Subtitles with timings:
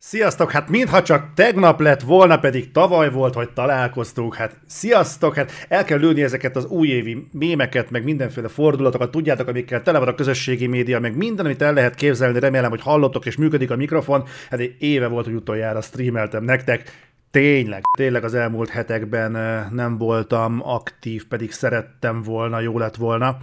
[0.00, 4.34] Sziasztok, hát mintha csak tegnap lett volna, pedig tavaly volt, hogy találkoztunk.
[4.34, 9.82] Hát sziasztok, hát el kell lőni ezeket az újévi mémeket, meg mindenféle fordulatokat, tudjátok, amikkel
[9.82, 13.36] tele van a közösségi média, meg minden, amit el lehet képzelni, remélem, hogy hallottok és
[13.36, 14.24] működik a mikrofon.
[14.50, 17.08] Hát egy éve volt, hogy utoljára streameltem nektek.
[17.30, 19.32] Tényleg, tényleg az elmúlt hetekben
[19.72, 23.36] nem voltam aktív, pedig szerettem volna, jó lett volna,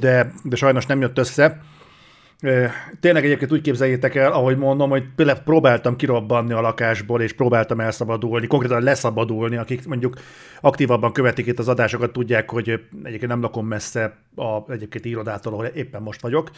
[0.00, 1.60] de, de sajnos nem jött össze.
[3.00, 5.04] Tényleg egyébként úgy képzeljétek el, ahogy mondom, hogy
[5.44, 10.16] próbáltam kirobbanni a lakásból, és próbáltam elszabadulni, konkrétan leszabadulni, akik mondjuk
[10.60, 15.64] aktívabban követik itt az adásokat, tudják, hogy egyébként nem lakom messze a egyébként irodától, ahol
[15.64, 16.50] éppen most vagyok,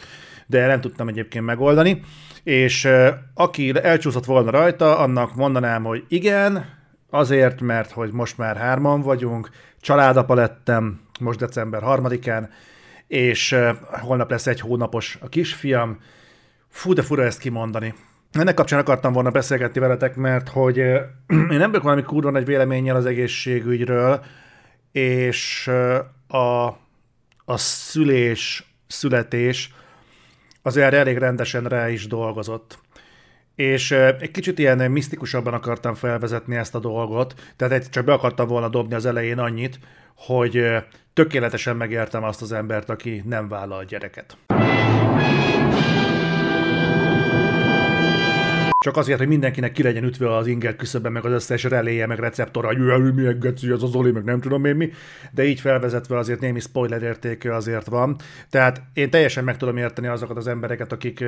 [0.47, 2.01] de nem tudtam egyébként megoldani,
[2.43, 2.87] és
[3.33, 6.65] aki elcsúszott volna rajta, annak mondanám, hogy igen,
[7.09, 9.49] azért, mert hogy most már hárman vagyunk,
[9.81, 12.49] családapa lettem, most december harmadikán,
[13.07, 13.55] és
[13.89, 15.99] holnap lesz egy hónapos a kisfiam.
[16.69, 17.93] Fú, de fura ezt kimondani.
[18.31, 20.77] Ennek kapcsán akartam volna beszélgetni veletek, mert hogy
[21.27, 24.23] én nem vagyok valami kurva nagy véleménnyel az egészségügyről,
[24.91, 25.67] és
[26.27, 26.65] a,
[27.45, 29.73] a szülés, születés
[30.61, 32.79] az erre elég rendesen rá is dolgozott.
[33.55, 38.69] És egy kicsit ilyen misztikusabban akartam felvezetni ezt a dolgot, tehát csak be akartam volna
[38.69, 39.79] dobni az elején annyit,
[40.15, 40.65] hogy
[41.17, 44.37] tökéletesen megértem azt az embert, aki nem vállal gyereket.
[48.79, 52.19] Csak azért, hogy mindenkinek ki legyen ütve az inger küszöbben, meg az összes reléje, meg
[52.19, 54.91] receptora, hogy milyen geci, az az Oli, meg nem tudom én mi,
[55.31, 58.15] de így felvezetve azért némi spoiler értéke azért van.
[58.49, 61.23] Tehát én teljesen meg tudom érteni azokat az embereket, akik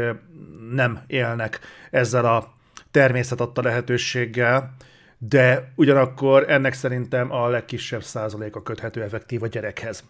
[0.71, 1.59] nem élnek
[1.91, 2.53] ezzel a
[2.91, 4.75] természet adta lehetőséggel,
[5.19, 10.03] de ugyanakkor ennek szerintem a legkisebb százaléka köthető effektív a gyerekhez.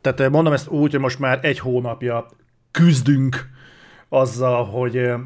[0.00, 2.26] Tehát eh, mondom ezt úgy, hogy most már egy hónapja
[2.70, 3.48] küzdünk
[4.08, 5.20] azzal, hogy eh,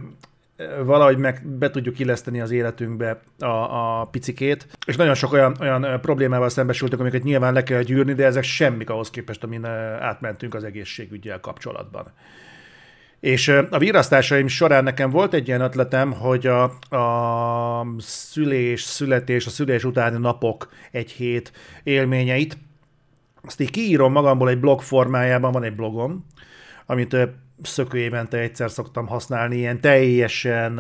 [0.85, 5.85] valahogy meg be tudjuk illeszteni az életünkbe a, a picikét, és nagyon sok olyan, olyan
[5.85, 9.65] eh, problémával szembesültünk, amiket nyilván le kell gyűrni, de ezek semmik ahhoz képest, amin
[10.01, 12.13] átmentünk az egészségügyel kapcsolatban.
[13.23, 16.63] És a virasztásaim során nekem volt egy ilyen ötletem, hogy a,
[16.97, 21.53] a szülés, születés, a szülés utáni napok egy hét
[21.83, 22.59] élményeit,
[23.43, 26.27] azt így kiírom magamból egy blog formájában, van egy blogom,
[26.87, 27.17] amit
[27.63, 30.79] szökő évente egyszer szoktam használni, ilyen teljesen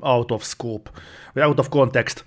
[0.00, 0.90] out of scope,
[1.32, 2.24] vagy out of context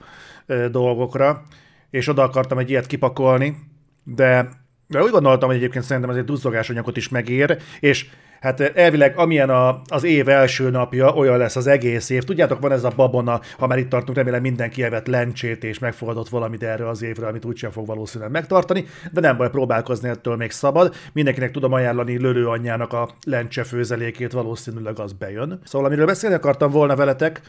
[0.71, 1.43] dolgokra,
[1.89, 3.57] és oda akartam egy ilyet kipakolni,
[4.03, 4.49] de,
[4.87, 9.17] de úgy gondoltam, hogy egyébként szerintem ez egy duzzogásanyagot is megér, és Hát eh, elvileg
[9.17, 12.23] amilyen a, az év első napja, olyan lesz az egész év.
[12.23, 16.29] Tudjátok, van ez a babona, ha már itt tartunk, remélem mindenki evett lencsét és megfogadott
[16.29, 20.51] valamit erre az évre, amit úgysem fog valószínűleg megtartani, de nem baj, próbálkozni ettől még
[20.51, 20.95] szabad.
[21.13, 25.59] Mindenkinek tudom ajánlani Lölő anyjának a lencse főzelékét, valószínűleg az bejön.
[25.63, 27.41] Szóval amiről beszélni akartam volna veletek,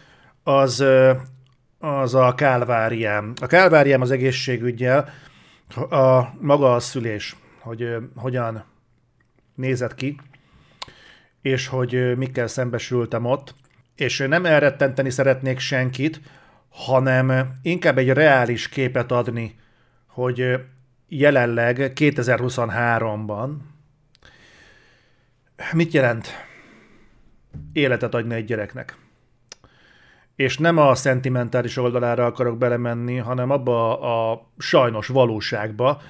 [0.42, 1.16] az, eh,
[1.78, 3.32] az a kálváriám.
[3.40, 5.08] A kálváriám az egészségügyel,
[5.90, 8.64] a maga a szülés, hogy eh, hogyan
[9.54, 10.16] nézett ki,
[11.42, 13.54] és hogy mikkel szembesültem ott,
[13.96, 16.20] és nem elrettenteni szeretnék senkit,
[16.68, 19.58] hanem inkább egy reális képet adni,
[20.06, 20.60] hogy
[21.08, 23.50] jelenleg 2023-ban
[25.72, 26.28] mit jelent
[27.72, 28.96] életet adni egy gyereknek.
[30.36, 36.02] És nem a szentimentális oldalára akarok belemenni, hanem abba a sajnos valóságba,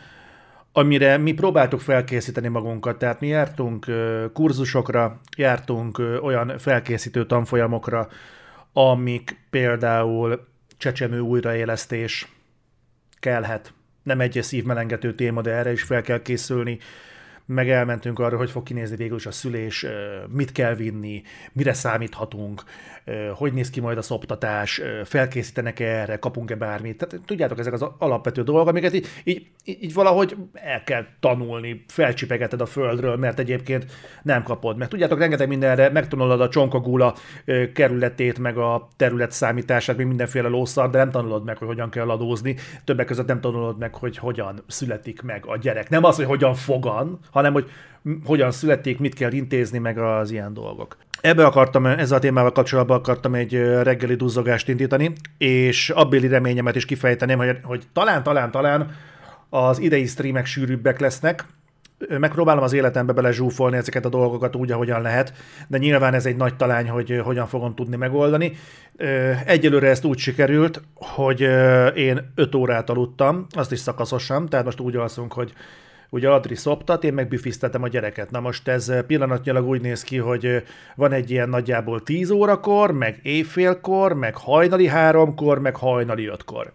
[0.72, 3.86] amire mi próbáltuk felkészíteni magunkat, tehát mi jártunk
[4.32, 8.08] kurzusokra, jártunk olyan felkészítő tanfolyamokra,
[8.72, 12.28] amik például csecsemő újraélesztés
[13.18, 13.72] kellhet.
[14.02, 16.78] Nem egy szívmelengető téma, de erre is fel kell készülni
[17.46, 19.86] meg elmentünk arra, hogy fog kinézni végül is a szülés,
[20.28, 22.62] mit kell vinni, mire számíthatunk,
[23.34, 26.96] hogy néz ki majd a szoptatás, felkészítenek -e erre, kapunk-e bármit.
[26.96, 32.60] Tehát tudjátok, ezek az alapvető dolgok, amiket így, így, így valahogy el kell tanulni, felcsipegeted
[32.60, 33.86] a földről, mert egyébként
[34.22, 34.76] nem kapod.
[34.76, 37.14] Mert tudjátok, rengeteg mindenre megtanulod a csonkagula
[37.74, 42.10] kerületét, meg a terület számítását, még mindenféle lószar, de nem tanulod meg, hogy hogyan kell
[42.10, 42.56] adózni.
[42.84, 45.88] Többek között nem tanulod meg, hogy hogyan születik meg a gyerek.
[45.88, 47.70] Nem az, hogy hogyan fogan, hanem hogy
[48.24, 50.96] hogyan születik, mit kell intézni, meg az ilyen dolgok.
[51.20, 56.84] Ebbe akartam, ezzel a témával kapcsolatban akartam egy reggeli duzzogást indítani, és abbéli reményemet is
[56.84, 58.94] kifejteném, hogy, hogy talán, talán, talán
[59.48, 61.44] az idei streamek sűrűbbek lesznek,
[62.08, 65.32] megpróbálom az életembe bele zsúfolni ezeket a dolgokat úgy, ahogyan lehet,
[65.68, 68.52] de nyilván ez egy nagy talány, hogy hogyan fogom tudni megoldani.
[69.44, 71.40] Egyelőre ezt úgy sikerült, hogy
[71.94, 75.52] én 5 órát aludtam, azt is szakaszosan, tehát most úgy alszunk, hogy
[76.10, 78.30] ugye Adri szoptat, én meg büfisztetem a gyereket.
[78.30, 80.62] Na most ez pillanatnyilag úgy néz ki, hogy
[80.96, 86.72] van egy ilyen nagyjából 10 órakor, meg éjfélkor, meg hajnali háromkor, meg hajnali ötkor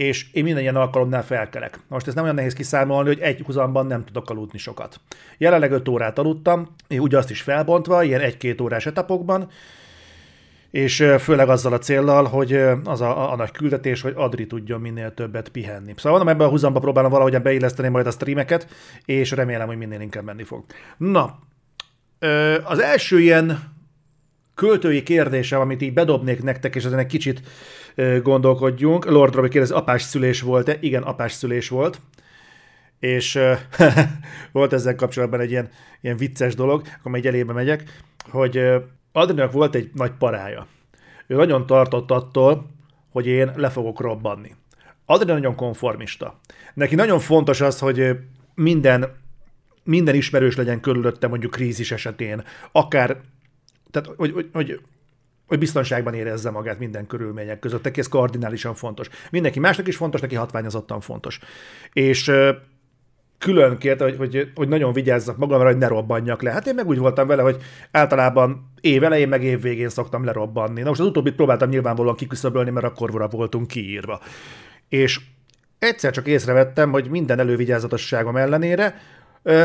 [0.00, 1.78] és én minden ilyen alkalomnál felkelek.
[1.88, 5.00] Most ez nem olyan nehéz kiszámolni, hogy egy húzamban nem tudok aludni sokat.
[5.38, 9.48] Jelenleg 5 órát aludtam, úgy azt is felbontva, ilyen egy-két órás etapokban,
[10.70, 12.52] és főleg azzal a céllal, hogy
[12.84, 15.92] az a, a nagy küldetés, hogy Adri tudjon minél többet pihenni.
[15.96, 18.68] Szóval mondom, ebben a húzamba próbálom valahogyan beilleszteni majd a streameket,
[19.04, 20.64] és remélem, hogy minél inkább menni fog.
[20.96, 21.38] Na,
[22.64, 23.58] az első ilyen
[24.54, 27.42] költői kérdésem, amit így bedobnék nektek, és ezen egy kicsit
[28.22, 29.04] gondolkodjunk.
[29.04, 30.76] Lord Robbie kérdezi, apás szülés volt-e?
[30.80, 32.00] Igen, apás szülés volt.
[32.98, 33.38] És
[34.52, 35.68] volt ezzel kapcsolatban egy ilyen,
[36.00, 38.60] ilyen vicces dolog, akkor egy elébe megyek, hogy
[39.12, 40.66] Adrinak volt egy nagy parája.
[41.26, 42.70] Ő nagyon tartott attól,
[43.10, 44.54] hogy én le fogok robbanni.
[45.04, 46.40] Adrian nagyon konformista.
[46.74, 48.18] Neki nagyon fontos az, hogy
[48.54, 49.16] minden,
[49.84, 53.20] minden ismerős legyen körülötte mondjuk krízis esetén, akár,
[53.90, 54.80] tehát hogy, hogy, hogy
[55.50, 57.82] hogy biztonságban érezze magát minden körülmények között.
[57.82, 59.08] Neki ez kardinálisan fontos.
[59.30, 61.38] Mindenki másnak is fontos, neki hatványozottan fontos.
[61.92, 62.32] És
[63.40, 66.50] külön kérte, hogy, hogy, hogy nagyon vigyázzak magamra, hogy ne robbanjak le.
[66.50, 67.56] Hát én meg úgy voltam vele, hogy
[67.90, 70.80] általában év elején, meg év végén szoktam lerobbanni.
[70.80, 74.20] Na most az utóbbit próbáltam nyilvánvalóan kiküszöbölni, mert akkor voltunk kiírva.
[74.88, 75.20] És
[75.78, 79.00] egyszer csak észrevettem, hogy minden elővigyázatosságom ellenére
[79.42, 79.64] ö,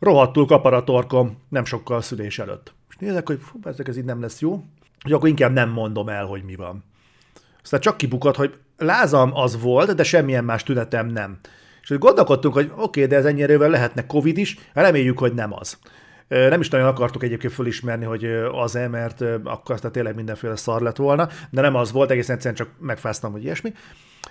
[0.00, 2.74] rohadtul kaparatorkom nem sokkal a szülés előtt.
[2.88, 4.64] És nézek, hogy fú, ezek ez így nem lesz jó,
[5.02, 6.84] hogy akkor inkább nem mondom el, hogy mi van.
[7.62, 11.38] Aztán csak kibukott, hogy lázam az volt, de semmilyen más tünetem nem.
[11.92, 15.78] És gondolkodtunk, hogy oké, okay, de ez ennyire lehetne Covid is, reméljük, hogy nem az.
[16.28, 20.96] Nem is nagyon akartuk egyébként fölismerni, hogy az-e, mert akkor aztán tényleg mindenféle szar lett
[20.96, 23.72] volna, de nem az volt, egészen egyszerűen csak megfáztam, hogy ilyesmi.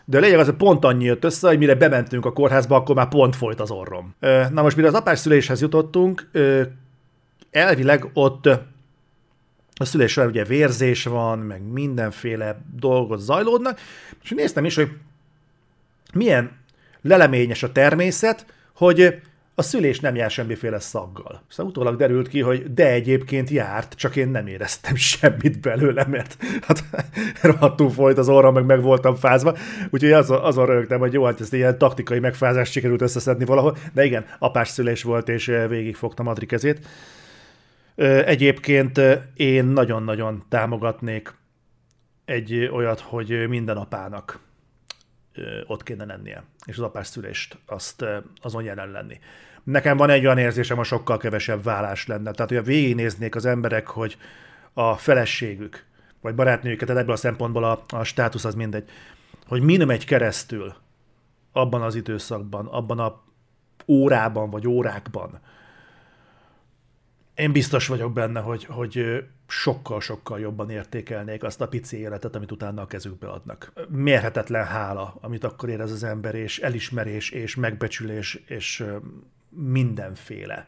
[0.05, 2.95] De a lényeg az, hogy pont annyi jött össze, hogy mire bementünk a kórházba, akkor
[2.95, 4.15] már pont folyt az orrom.
[4.51, 6.29] Na most, mire az apás szüléshez jutottunk,
[7.51, 8.45] elvileg ott
[9.75, 13.79] a szülésre ugye vérzés van, meg mindenféle dolgot zajlódnak,
[14.23, 14.89] és néztem is, hogy
[16.13, 16.51] milyen
[17.01, 18.45] leleményes a természet,
[18.75, 19.21] hogy
[19.55, 21.43] a szülés nem jár semmiféle szaggal.
[21.49, 26.37] Aztán utólag derült ki, hogy de egyébként járt, csak én nem éreztem semmit belőle, mert
[26.61, 26.83] hát
[27.41, 29.57] rohadtul folyt az orra, meg meg voltam fázva.
[29.89, 34.05] Úgyhogy azon, azon rögtem, hogy jó, hát ezt ilyen taktikai megfázást sikerült összeszedni valahol, de
[34.05, 36.87] igen, apás szülés volt, és végigfogtam Adri kezét.
[38.25, 39.01] Egyébként
[39.33, 41.33] én nagyon-nagyon támogatnék
[42.25, 44.39] egy olyat, hogy minden apának
[45.67, 48.05] ott kéne lennie, és az apás szülést azt
[48.41, 49.19] azon jelen lenni.
[49.63, 52.31] Nekem van egy olyan érzésem, hogy sokkal kevesebb vállás lenne.
[52.31, 54.17] Tehát, hogy végignéznék az emberek, hogy
[54.73, 55.85] a feleségük,
[56.21, 58.89] vagy barátnőjüket, tehát ebből a szempontból a, a státusz az mindegy,
[59.47, 60.73] hogy min megy keresztül
[61.51, 63.21] abban az időszakban, abban a
[63.87, 65.39] órában, vagy órákban,
[67.35, 72.81] én biztos vagyok benne, hogy, hogy sokkal-sokkal jobban értékelnék azt a pici életet, amit utána
[72.81, 73.73] a kezükbe adnak.
[73.89, 78.85] Mérhetetlen hála, amit akkor érez az ember, és elismerés, és megbecsülés, és
[79.49, 80.67] mindenféle.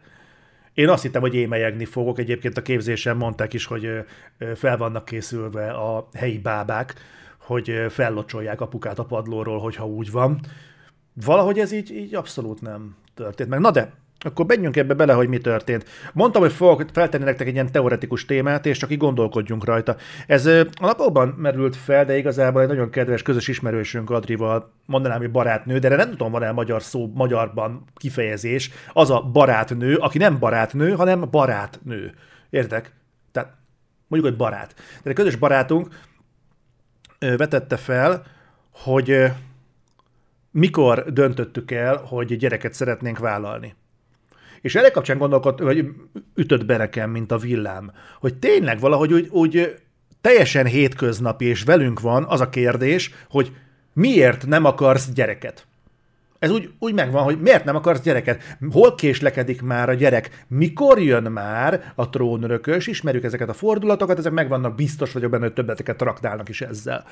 [0.74, 2.19] Én azt hittem, hogy émelyegni fogok.
[2.19, 4.06] Egyébként a képzésen mondták is, hogy
[4.56, 6.94] fel vannak készülve a helyi bábák,
[7.38, 10.39] hogy fellocsolják apukát a padlóról, hogyha úgy van.
[11.13, 13.59] Valahogy ez így, így abszolút nem történt meg.
[13.59, 15.85] Na de, akkor menjünk ebbe bele, hogy mi történt.
[16.13, 19.95] Mondtam, hogy fogok feltenni nektek egy ilyen teoretikus témát, és csak így gondolkodjunk rajta.
[20.27, 25.31] Ez a napokban merült fel, de igazából egy nagyon kedves közös ismerősünk Adrival, mondanám, hogy
[25.31, 28.71] barátnő, de nem tudom, van-e magyar szó magyarban kifejezés.
[28.94, 32.13] Az a barátnő, aki nem barátnő, hanem barátnő.
[32.49, 32.92] Értek?
[33.31, 33.53] Tehát
[34.07, 34.73] mondjuk, hogy barát.
[35.03, 35.87] De egy közös barátunk
[37.19, 38.23] vetette fel,
[38.71, 39.31] hogy
[40.51, 43.75] mikor döntöttük el, hogy gyereket szeretnénk vállalni.
[44.63, 45.85] És erre kapcsán gondolkod, vagy
[46.35, 49.75] ütött be nekem, mint a villám, hogy tényleg valahogy úgy, úgy
[50.21, 53.51] teljesen hétköznapi, és velünk van az a kérdés, hogy
[53.93, 55.67] miért nem akarsz gyereket?
[56.39, 58.57] Ez úgy, úgy megvan, hogy miért nem akarsz gyereket?
[58.71, 60.45] Hol késlekedik már a gyerek?
[60.47, 62.87] Mikor jön már a trónörökös?
[62.87, 67.05] Ismerjük ezeket a fordulatokat, ezek megvannak, biztos vagyok benne, hogy többeteket traktálnak is ezzel.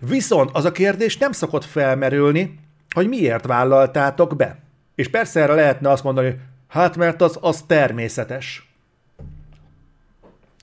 [0.00, 2.58] Viszont az a kérdés nem szokott felmerülni,
[2.94, 4.58] hogy miért vállaltátok be.
[4.94, 6.38] És persze erre lehetne azt mondani, hogy
[6.68, 8.68] Hát mert az, az természetes.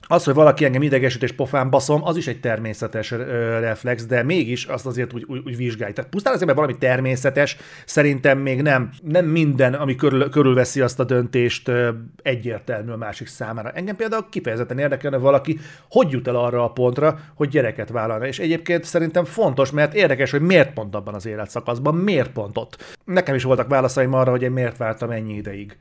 [0.08, 4.22] az, hogy valaki engem idegesít és pofán baszom, az is egy természetes ö, reflex, de
[4.22, 5.92] mégis azt azért úgy, úgy, úgy vizsgálj.
[5.92, 11.00] Tehát pusztán azért, mert valami természetes, szerintem még nem, nem minden, ami körül, körülveszi azt
[11.00, 11.90] a döntést ö,
[12.22, 13.70] egyértelmű a másik számára.
[13.70, 15.58] Engem például kifejezetten érdekelne valaki,
[15.90, 18.26] hogy jut el arra a pontra, hogy gyereket vállalna.
[18.26, 22.96] És egyébként szerintem fontos, mert érdekes, hogy miért pont abban az életszakaszban, miért pont ott.
[23.04, 25.76] Nekem is voltak válaszaim arra, hogy én miért vártam ennyi ideig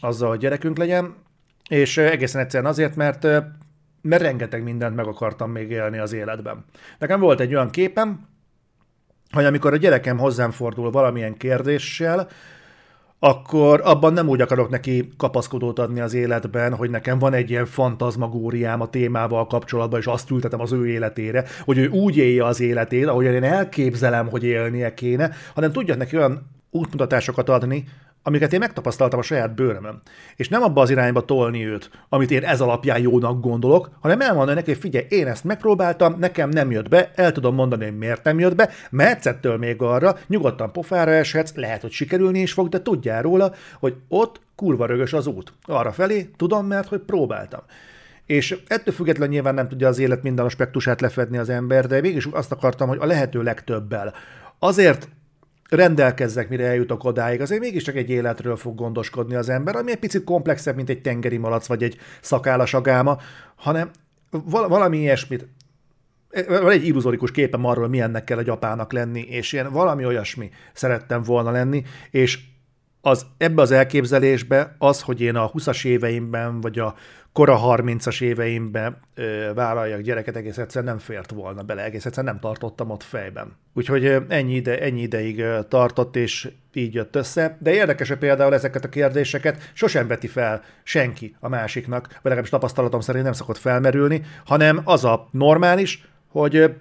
[0.00, 1.14] azzal, hogy gyerekünk legyen
[1.70, 3.22] és egészen egyszerűen azért, mert,
[4.00, 6.64] mert rengeteg mindent meg akartam még élni az életben.
[6.98, 8.28] Nekem volt egy olyan képem,
[9.30, 12.28] hogy amikor a gyerekem hozzám fordul valamilyen kérdéssel,
[13.18, 17.66] akkor abban nem úgy akarok neki kapaszkodót adni az életben, hogy nekem van egy ilyen
[17.66, 22.60] fantazmagóriám a témával kapcsolatban, és azt ültetem az ő életére, hogy ő úgy élje az
[22.60, 27.84] életét, ahogy én elképzelem, hogy élnie kéne, hanem tudjak neki olyan útmutatásokat adni,
[28.22, 30.00] amiket én megtapasztaltam a saját bőrömön.
[30.36, 34.56] És nem abba az irányba tolni őt, amit én ez alapján jónak gondolok, hanem elmondani
[34.56, 38.24] neki, hogy figyelj, én ezt megpróbáltam, nekem nem jött be, el tudom mondani, hogy miért
[38.24, 42.82] nem jött be, mehetsz még arra, nyugodtan pofára eshetsz, lehet, hogy sikerülni is fog, de
[42.82, 45.52] tudjál róla, hogy ott kurva rögös az út.
[45.62, 47.60] Arra felé tudom, mert hogy próbáltam.
[48.26, 52.24] És ettől függetlenül nyilván nem tudja az élet minden aspektusát lefedni az ember, de mégis
[52.24, 54.14] azt akartam, hogy a lehető legtöbbel.
[54.58, 55.08] Azért
[55.70, 60.24] rendelkezzek, mire eljutok odáig, azért mégiscsak egy életről fog gondoskodni az ember, ami egy picit
[60.24, 63.18] komplexebb, mint egy tengeri malac vagy egy szakállas agáma,
[63.56, 63.90] hanem
[64.50, 65.48] valami ilyesmit,
[66.48, 71.22] van egy illuzorikus képem arról, milyennek kell egy apának lenni, és ilyen valami olyasmi szerettem
[71.22, 72.38] volna lenni, és
[73.00, 76.94] az ebbe az elképzelésbe az, hogy én a 20-as éveimben, vagy a
[77.40, 82.42] kora 30-as éveimben ö, vállaljak gyereket, egész egyszerűen nem fért volna bele, egész egyszerűen nem
[82.42, 83.56] tartottam ott fejben.
[83.74, 87.56] Úgyhogy ennyi, ide, ennyi ideig tartott, és így jött össze.
[87.60, 93.00] De érdekes, például ezeket a kérdéseket sosem veti fel senki a másiknak, vagy legalábbis tapasztalatom
[93.00, 96.74] szerint nem szokott felmerülni, hanem az a normális, hogy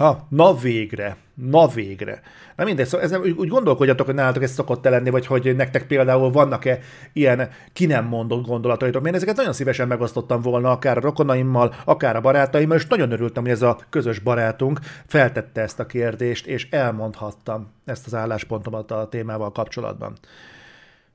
[0.00, 2.20] Ah, na végre, na végre.
[2.56, 6.30] Na mindegy, szóval ezen úgy gondolkodjatok, hogy nálatok ez szokott lenni, vagy hogy nektek például
[6.30, 6.78] vannak-e
[7.12, 9.06] ilyen ki nem mondott gondolataitok.
[9.06, 13.42] Én ezeket nagyon szívesen megosztottam volna, akár a rokonaimmal, akár a barátaimmal, és nagyon örültem,
[13.42, 19.08] hogy ez a közös barátunk feltette ezt a kérdést, és elmondhattam ezt az álláspontomat a
[19.08, 20.12] témával kapcsolatban.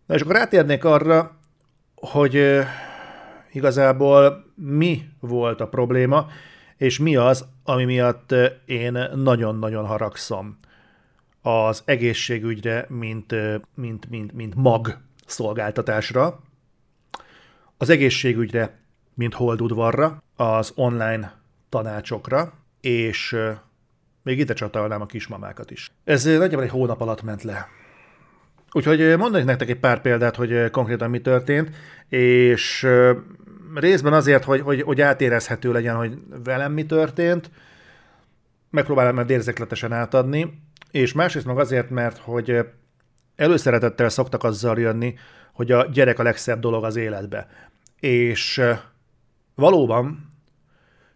[0.05, 1.31] Na és akkor rátérnék arra,
[1.95, 2.59] hogy
[3.51, 6.27] igazából mi volt a probléma,
[6.77, 10.57] és mi az, ami miatt én nagyon-nagyon haragszom
[11.41, 13.35] az egészségügyre, mint,
[13.75, 16.39] mint, mint, mint mag szolgáltatásra,
[17.77, 18.79] az egészségügyre,
[19.13, 21.33] mint holdudvarra, az online
[21.69, 23.37] tanácsokra, és
[24.23, 25.91] még ide csatolnám a kismamákat is.
[26.03, 27.67] Ez nagyjából egy hónap alatt ment le.
[28.71, 31.75] Úgyhogy mondanék nektek egy pár példát, hogy konkrétan mi történt,
[32.09, 32.87] és
[33.73, 37.51] részben azért, hogy, hogy, hogy átérezhető legyen, hogy velem mi történt,
[38.69, 40.61] megpróbálom mert érzékletesen átadni,
[40.91, 42.65] és másrészt meg azért, mert hogy
[43.35, 45.15] előszeretettel szoktak azzal jönni,
[45.53, 47.47] hogy a gyerek a legszebb dolog az életbe.
[47.99, 48.61] És
[49.55, 50.31] valóban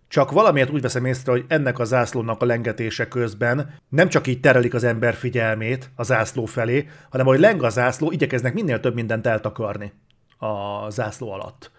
[0.08, 4.40] csak valamiért úgy veszem észre, hogy ennek a zászlónak a lengetése közben nem csak így
[4.40, 8.94] terelik az ember figyelmét a zászló felé, hanem hogy leng a zászló, igyekeznek minél több
[8.94, 9.92] mindent eltakarni
[10.38, 11.72] a zászló alatt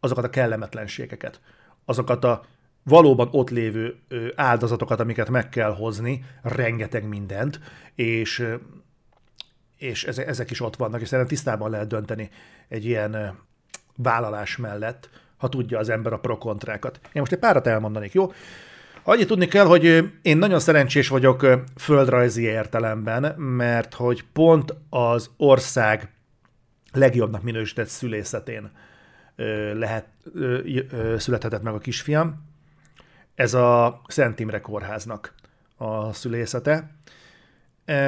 [0.00, 1.40] azokat a kellemetlenségeket,
[1.84, 2.44] azokat a
[2.82, 3.98] valóban ott lévő
[4.34, 7.60] áldozatokat, amiket meg kell hozni, rengeteg mindent,
[7.94, 8.48] és,
[9.76, 12.30] és ezek is ott vannak, és szerintem tisztában lehet dönteni
[12.68, 13.38] egy ilyen
[13.96, 17.00] vállalás mellett, ha tudja az ember a prokontrákat.
[17.02, 18.32] Én most egy párat elmondanék, jó?
[19.02, 26.12] Annyit tudni kell, hogy én nagyon szerencsés vagyok földrajzi értelemben, mert hogy pont az ország
[26.92, 28.70] legjobbnak minősített szülészetén
[29.74, 30.06] lehet,
[31.16, 32.46] születhetett meg a kisfiam.
[33.34, 35.34] Ez a Szent Imre kórháznak
[35.76, 36.90] a szülészete.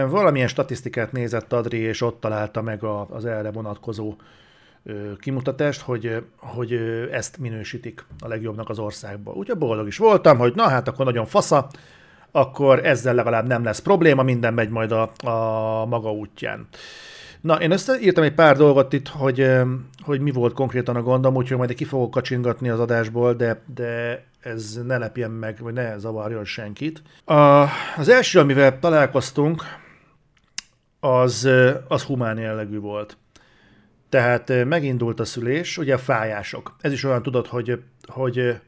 [0.08, 4.14] Valamilyen statisztikát nézett Adri, és ott találta meg az erre vonatkozó
[5.18, 6.72] kimutatást, hogy, hogy
[7.12, 9.34] ezt minősítik a legjobbnak az országban.
[9.34, 11.68] Úgyhogy boldog is voltam, hogy na hát akkor nagyon fasza,
[12.30, 16.68] akkor ezzel legalább nem lesz probléma, minden megy majd a, a maga útján.
[17.40, 19.50] Na, én összeírtam egy pár dolgot itt, hogy,
[20.02, 24.24] hogy mi volt konkrétan a gondom, úgyhogy majd ki fogok kacsingatni az adásból, de, de
[24.40, 27.02] ez ne lepjen meg, vagy ne zavarjon senkit.
[27.24, 27.66] A,
[27.96, 29.62] az első, amivel találkoztunk,
[31.00, 31.48] az,
[31.88, 33.16] az humán jellegű volt.
[34.08, 36.76] Tehát megindult a szülés, ugye a fájások.
[36.80, 38.60] Ez is olyan tudod, hogy, hogy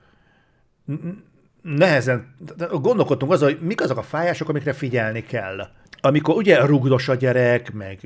[1.63, 2.37] nehezen,
[2.71, 5.69] gondolkodtunk azon, hogy mik azok a fájások, amikre figyelni kell.
[6.05, 8.01] Amikor ugye rugdos a gyerek, meg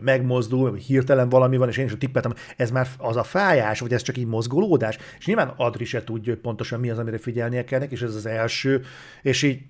[0.00, 3.80] megmozdul, vagy hirtelen valami van, és én is a tippeltem, ez már az a fájás,
[3.80, 7.18] vagy ez csak így mozgolódás, és nyilván Adri se tudja, hogy pontosan mi az, amire
[7.18, 8.84] figyelnie kell és ez az első,
[9.22, 9.60] és így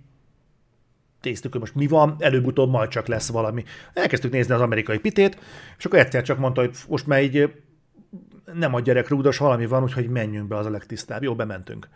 [1.22, 3.64] néztük, hogy most mi van, előbb-utóbb majd csak lesz valami.
[3.94, 5.38] Elkezdtük nézni az amerikai pitét,
[5.78, 7.52] és akkor egyszer csak mondta, hogy most már így
[8.54, 11.22] nem a gyerek rúgdos, valami van, úgyhogy menjünk be, az a legtisztább.
[11.22, 11.88] Jó, bementünk.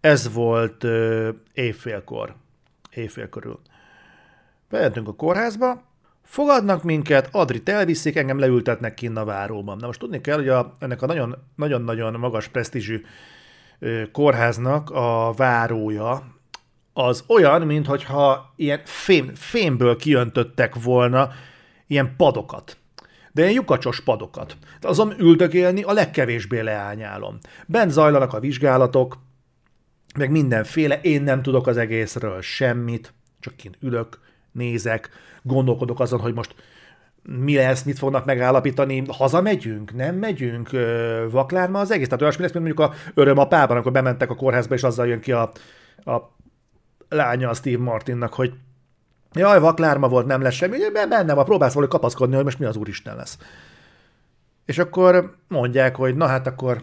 [0.00, 2.34] Ez volt uh, éjfélkor.
[2.90, 3.60] Éjfél körül.
[4.70, 5.82] Bementünk a kórházba,
[6.22, 9.76] fogadnak minket, Adrit elviszik, engem leültetnek kinn a váróban.
[9.76, 13.02] Na most tudni kell, hogy a, ennek a nagyon-nagyon magas presztízsű
[14.12, 16.36] kórháznak a várója
[16.92, 21.30] az olyan, mintha ilyen fém, fémből kiöntöttek volna
[21.86, 22.76] ilyen padokat.
[23.32, 24.56] De ilyen lyukacsos padokat.
[24.80, 27.38] Azon üldögélni a legkevésbé leányálom.
[27.66, 29.18] Bent zajlanak a vizsgálatok,
[30.18, 34.18] meg mindenféle, én nem tudok az egészről semmit, csak kint ülök,
[34.52, 35.10] nézek,
[35.42, 36.54] gondolkodok azon, hogy most
[37.22, 40.70] mi lesz, mit fognak megállapítani, hazamegyünk, nem megyünk,
[41.30, 42.06] vaklárma az egész.
[42.06, 45.20] Tehát olyasmi lesz, mint mondjuk a öröm apában, amikor bementek a kórházba, és azzal jön
[45.20, 45.50] ki a,
[46.04, 46.36] a
[47.08, 48.52] lánya a Steve Martinnak, hogy
[49.32, 52.76] jaj, vaklárma volt, nem lesz semmi, benne van, próbálsz valahogy kapaszkodni, hogy most mi az
[52.76, 53.38] úristen lesz.
[54.64, 56.82] És akkor mondják, hogy na hát akkor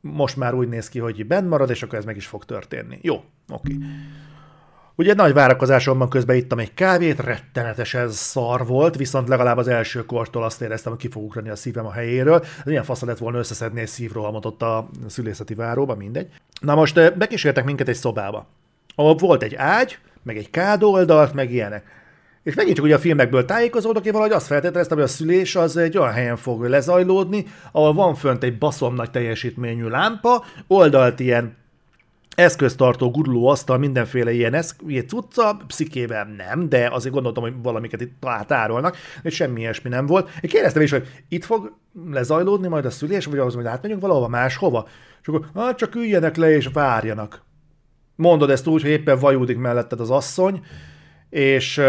[0.00, 2.98] most már úgy néz ki, hogy benn marad, és akkor ez meg is fog történni.
[3.02, 3.14] Jó,
[3.48, 3.74] oké.
[3.74, 3.88] Okay.
[4.94, 10.44] Ugye nagy várakozásomban közben ittam egy kávét, rettenetesen szar volt, viszont legalább az első kortól
[10.44, 12.40] azt éreztem, hogy ki fog ugrani a szívem a helyéről.
[12.42, 16.28] Ez milyen fasz lett volna összeszedni egy szívrohamot ott a szülészeti váróba, mindegy.
[16.60, 18.46] Na most bekísértek minket egy szobába,
[18.94, 21.84] ahol volt egy ágy, meg egy kádoldalt, meg ilyenek.
[22.42, 25.76] És megint csak ugye a filmekből tájékozódok, én valahogy azt feltételeztem, hogy a szülés az
[25.76, 31.56] egy olyan helyen fog lezajlódni, ahol van fönt egy baszom nagy teljesítményű lámpa, oldalt ilyen
[32.34, 38.00] eszköztartó, guruló asztal, mindenféle ilyen, eszk, ilyen cucca, pszikével nem, de azért gondoltam, hogy valamiket
[38.00, 40.30] itt tárolnak, és semmi ilyesmi nem volt.
[40.40, 41.76] Én kérdeztem is, hogy itt fog
[42.10, 44.88] lezajlódni majd a szülés, vagy ahhoz majd átmegyünk valahova máshova?
[45.20, 47.42] És akkor, ah, csak üljenek le és várjanak.
[48.16, 50.60] Mondod ezt úgy, hogy éppen vajúdik melletted az asszony,
[51.30, 51.80] és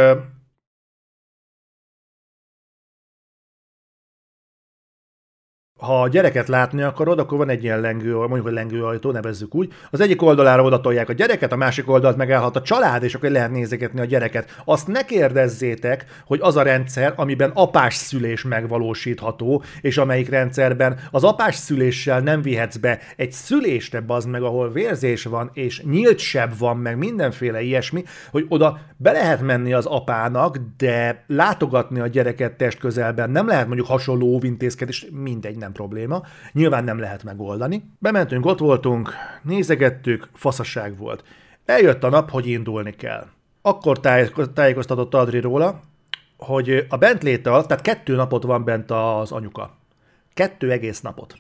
[5.84, 9.74] ha a gyereket látni akarod, akkor van egy ilyen lengő, mondjuk egy lengőajtó, nevezzük úgy.
[9.90, 13.30] Az egyik oldalára oda tolják a gyereket, a másik oldalt megállhat a család, és akkor
[13.30, 14.62] lehet nézegetni a gyereket.
[14.66, 21.24] Azt ne kérdezzétek, hogy az a rendszer, amiben apás szülés megvalósítható, és amelyik rendszerben az
[21.24, 26.58] apás szüléssel nem vihetsz be egy szülésre, az meg, ahol vérzés van, és nyílt seb
[26.58, 32.54] van, meg mindenféle ilyesmi, hogy oda be lehet menni az apának, de látogatni a gyereket
[32.54, 36.24] test közelben nem lehet mondjuk hasonló óvintézkedés, mindegy, nem probléma.
[36.52, 37.84] Nyilván nem lehet megoldani.
[38.00, 41.24] Bementünk, ott voltunk, nézegettük, faszaság volt.
[41.66, 43.26] Eljött a nap, hogy indulni kell.
[43.62, 44.00] Akkor
[44.54, 45.80] tájékoztatott Adri róla,
[46.38, 49.76] hogy a bent léte alatt, tehát kettő napot van bent az anyuka.
[50.34, 51.36] Kettő egész napot.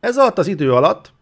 [0.00, 1.12] Ez alatt az idő alatt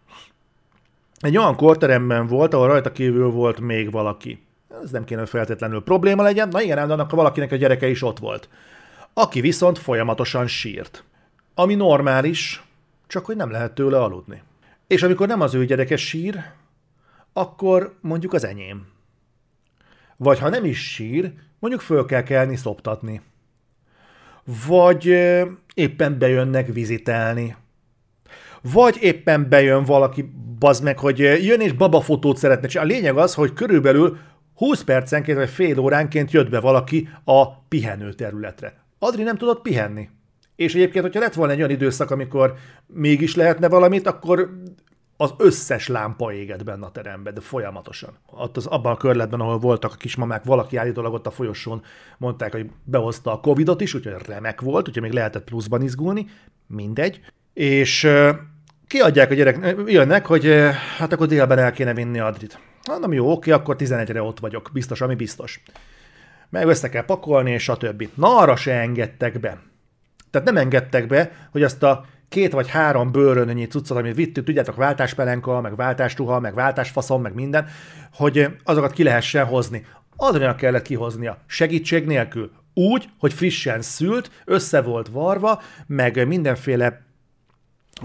[1.21, 4.47] egy olyan korteremben volt, ahol rajta kívül volt még valaki.
[4.83, 6.49] Ez nem kéne feltétlenül probléma legyen.
[6.49, 8.49] Na igen, annak valakinek a gyereke is ott volt.
[9.15, 11.05] Aki viszont folyamatosan sírt.
[11.55, 12.63] Ami normális,
[13.07, 14.43] csak hogy nem lehet tőle aludni.
[14.87, 16.45] És amikor nem az ő gyereke sír,
[17.33, 18.87] akkor mondjuk az enyém.
[20.17, 23.21] Vagy ha nem is sír, mondjuk föl kell kelni szoptatni.
[24.67, 25.07] Vagy
[25.75, 27.57] éppen bejönnek vizitelni.
[28.61, 32.93] Vagy éppen bejön valaki, bazd meg, hogy jön és babafotót szeretne csinálni.
[32.93, 34.19] A lényeg az, hogy körülbelül
[34.55, 38.75] 20 percenként vagy fél óránként jött be valaki a pihenő területre.
[38.99, 40.09] Adri nem tudott pihenni.
[40.57, 42.55] És egyébként, hogyha lett volna egy olyan időszak, amikor
[42.87, 44.51] mégis lehetne valamit, akkor
[45.17, 48.19] az összes lámpa égett benne a teremben, de folyamatosan.
[48.27, 51.83] Ott az, abban a körletben, ahol voltak a kismamák, valaki állítólag ott a folyosón
[52.19, 56.27] mondták, hogy behozta a Covidot is, úgyhogy remek volt, úgyhogy még lehetett pluszban izgulni,
[56.67, 57.21] mindegy.
[57.53, 58.09] És
[58.87, 60.53] kiadják a gyerek, jönnek, hogy
[60.99, 62.59] hát akkor délben el kéne vinni Adrit.
[62.89, 65.63] Mondom, jó, oké, akkor 11-re ott vagyok, biztos, ami biztos.
[66.51, 68.09] Meg össze kell pakolni, és a többi.
[68.15, 69.59] Na, arra se engedtek be.
[70.33, 74.77] Tehát nem engedtek be, hogy azt a két vagy három bőrönönyi cuccot, amit vittük, tudjátok,
[74.77, 77.67] váltáspelenka, meg váltástuha, meg váltásfaszom, meg minden,
[78.13, 79.87] hogy azokat ki lehessen hozni.
[80.17, 82.51] Adriának kellett kihoznia, segítség nélkül.
[82.75, 87.03] Úgy, hogy frissen szült, össze volt varva, meg mindenféle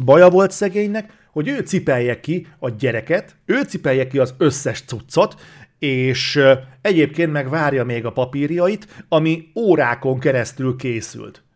[0.06, 5.36] baja volt szegénynek, hogy ő cipelje ki a gyereket, ő cipelje ki az összes cuccot,
[5.80, 6.40] és
[6.82, 11.47] egyébként meg várja még a papírjait, ami órákon keresztül készült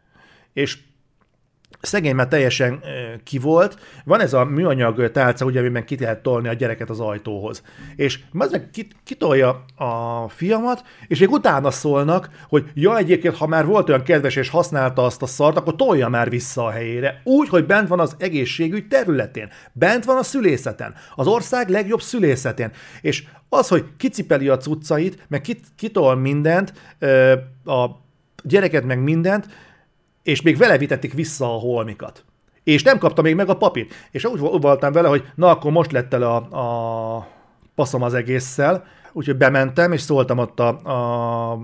[0.53, 0.77] és
[1.81, 2.83] szegény már teljesen
[3.23, 3.79] ki volt.
[4.05, 7.63] Van ez a műanyag tálca, ugye, amiben ki lehet tolni a gyereket az ajtóhoz.
[7.95, 8.69] És az meg
[9.03, 14.35] kitolja a fiamat, és még utána szólnak, hogy ja, egyébként, ha már volt olyan kedves
[14.35, 17.21] és használta azt a szart, akkor tolja már vissza a helyére.
[17.23, 19.49] Úgy, hogy bent van az egészségügy területén.
[19.71, 20.93] Bent van a szülészeten.
[21.15, 22.71] Az ország legjobb szülészetén.
[23.01, 26.73] És az, hogy kicipeli a cuccait, meg kitol mindent,
[27.65, 27.85] a
[28.43, 29.47] gyereket meg mindent,
[30.23, 32.25] és még vele vitették vissza a holmikat.
[32.63, 33.93] És nem kapta még meg a papírt.
[34.12, 36.36] És úgy voltam vele, hogy na akkor most lett el a,
[37.15, 37.27] a
[37.75, 40.67] paszom az egésszel, úgyhogy bementem, és szóltam ott a,
[41.51, 41.60] a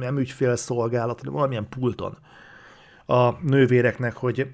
[0.00, 2.18] nem ügyfélszolgálat, hanem valamilyen pulton
[3.06, 4.46] a nővéreknek, hogy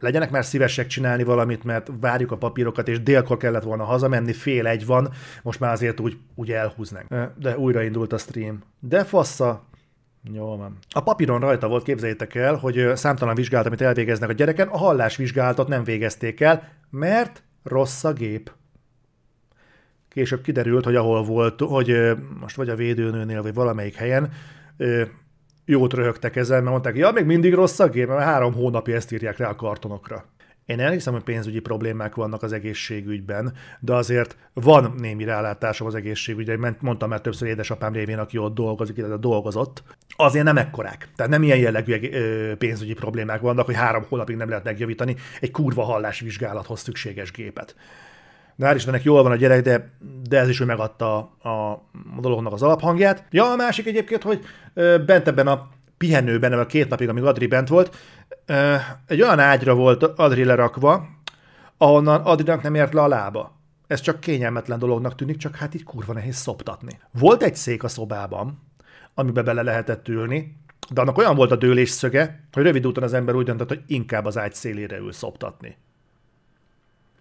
[0.00, 4.66] legyenek már szívesek csinálni valamit, mert várjuk a papírokat, és délkor kellett volna hazamenni, fél
[4.66, 5.10] egy van,
[5.42, 7.08] most már azért úgy, úgy elhúznánk.
[7.38, 8.62] De újraindult a stream.
[8.80, 9.62] De fassa,
[10.22, 10.78] jó van.
[10.90, 15.68] A papíron rajta volt, képzeljétek el, hogy számtalan vizsgálat, amit elvégeznek a gyereken, a hallásvizsgálatot
[15.68, 18.52] nem végezték el, mert rossz a gép.
[20.08, 24.32] Később kiderült, hogy ahol volt, hogy most vagy a védőnőnél, vagy valamelyik helyen,
[25.64, 29.12] jót röhögtek ezzel, mert mondták, ja, még mindig rossz a gép, mert három hónapja ezt
[29.12, 30.24] írják rá a kartonokra.
[30.68, 36.76] Én elhiszem, hogy pénzügyi problémák vannak az egészségügyben, de azért van némi rálátásom az egészségügyre.
[36.80, 39.82] Mondtam már többször édesapám révén, aki ott dolgozik, illetve dolgozott.
[40.16, 41.08] Azért nem ekkorák.
[41.16, 42.10] Tehát nem ilyen jellegű
[42.54, 47.74] pénzügyi problémák vannak, hogy három hónapig nem lehet megjavítani egy kurva hallásvizsgálathoz szükséges gépet.
[48.56, 49.90] De hál' Istennek jól van a gyerek, de,
[50.28, 53.24] de ez is, hogy megadta a, a dolognak az alaphangját.
[53.30, 54.44] Ja, a másik egyébként, hogy
[55.06, 57.96] bent ebben a pihenőben, a két napig, amíg Adri bent volt,
[59.06, 61.08] egy olyan ágyra volt Adri lerakva,
[61.76, 63.56] ahonnan Adrinak nem ért le a lába.
[63.86, 67.00] Ez csak kényelmetlen dolognak tűnik, csak hát így kurva nehéz szoptatni.
[67.10, 68.62] Volt egy szék a szobában,
[69.14, 70.56] amiben bele lehetett ülni,
[70.90, 73.82] de annak olyan volt a dőlés szöge, hogy rövid úton az ember úgy döntött, hogy
[73.86, 75.76] inkább az ágy szélére ül szoptatni.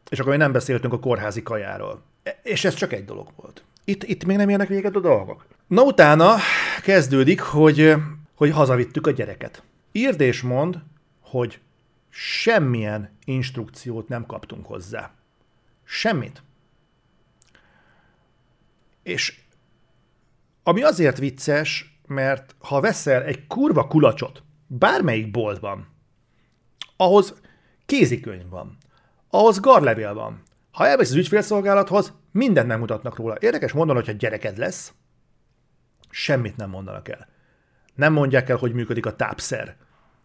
[0.10, 2.02] És akkor még nem beszéltünk a kórházi kajáról.
[2.24, 3.64] E, és ez csak egy dolog volt.
[3.86, 5.46] Itt, itt még nem érnek véget a dolgok.
[5.68, 6.36] Na utána
[6.82, 7.94] kezdődik, hogy,
[8.36, 9.64] hogy hazavittük a gyereket.
[9.92, 10.80] Írd és mond,
[11.30, 11.62] hogy
[12.10, 15.12] semmilyen instrukciót nem kaptunk hozzá.
[15.84, 16.44] Semmit.
[19.04, 19.40] És
[20.64, 25.88] ami azért vicces, mert ha veszel egy kurva kulacsot bármelyik boltban,
[26.98, 27.42] ahhoz
[27.86, 28.78] kézikönyv van,
[29.30, 30.44] ahhoz garlevél van.
[30.72, 33.36] Ha elvesz az ügyfélszolgálathoz, mindent megmutatnak róla.
[33.40, 34.94] Érdekes mondani, hogyha gyereked lesz,
[36.10, 37.28] semmit nem mondanak el.
[37.96, 39.78] Nem mondják el, hogy működik a tápszer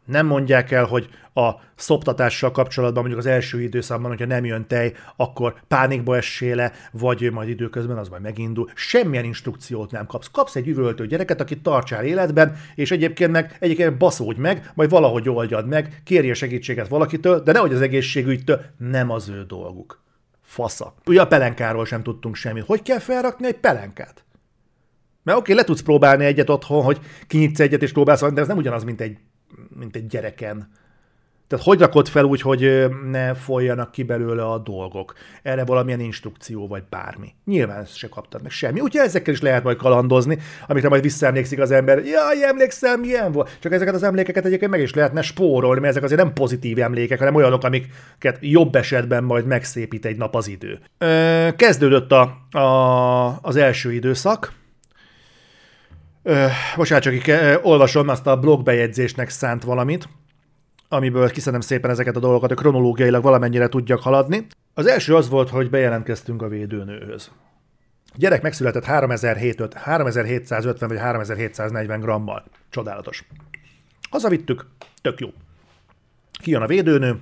[0.04, 4.92] nem mondják el, hogy a szoptatással kapcsolatban mondjuk az első időszakban, hogyha nem jön tej,
[5.16, 8.70] akkor pánikba essél le, vagy majd időközben az majd megindul.
[8.74, 10.30] Semmilyen instrukciót nem kapsz.
[10.32, 15.28] Kapsz egy üvöltő gyereket, akit tartsál életben, és egyébként meg egyébként baszódj meg, majd valahogy
[15.28, 20.02] oldjad meg, kérje segítséget valakitől, de nehogy az egészségügytől, nem az ő dolguk.
[20.42, 20.94] Fasza.
[21.06, 22.64] Ugye a pelenkáról sem tudtunk semmit.
[22.64, 24.24] Hogy kell felrakni egy pelenkát?
[25.22, 28.46] Mert oké, okay, le tudsz próbálni egyet otthon, hogy kinyitsz egyet és próbálsz, de ez
[28.46, 29.18] nem ugyanaz, mint egy
[29.78, 30.68] mint egy gyereken.
[31.52, 35.14] Tehát hogy rakod fel úgy, hogy ne folyjanak ki belőle a dolgok?
[35.42, 37.34] Erre valamilyen instrukció, vagy bármi.
[37.44, 38.80] Nyilván ezt se kaptad meg semmi.
[38.80, 41.98] Úgyhogy ezekkel is lehet majd kalandozni, amikre majd visszaemlékszik az ember.
[41.98, 43.58] Jaj, emlékszem, milyen volt.
[43.60, 47.18] Csak ezeket az emlékeket egyébként meg is lehetne spórolni, mert ezek azért nem pozitív emlékek,
[47.18, 50.78] hanem olyanok, amiket jobb esetben majd megszépít egy nap az idő.
[51.56, 54.52] Kezdődött a, a, az első időszak,
[56.22, 57.14] Ö, bocsánat, csak
[57.62, 60.08] olvasom azt a blogbejegyzésnek szánt valamit,
[60.88, 64.46] amiből kiszedem szépen ezeket a dolgokat, hogy kronológiailag valamennyire tudjak haladni.
[64.74, 67.30] Az első az volt, hogy bejelentkeztünk a védőnőhöz.
[68.06, 72.44] A gyerek megszületett 3750 vagy 3740 grammal.
[72.70, 73.24] Csodálatos.
[74.10, 74.66] Hazavittük,
[75.02, 75.28] tök jó.
[76.42, 77.20] Kijön a védőnő,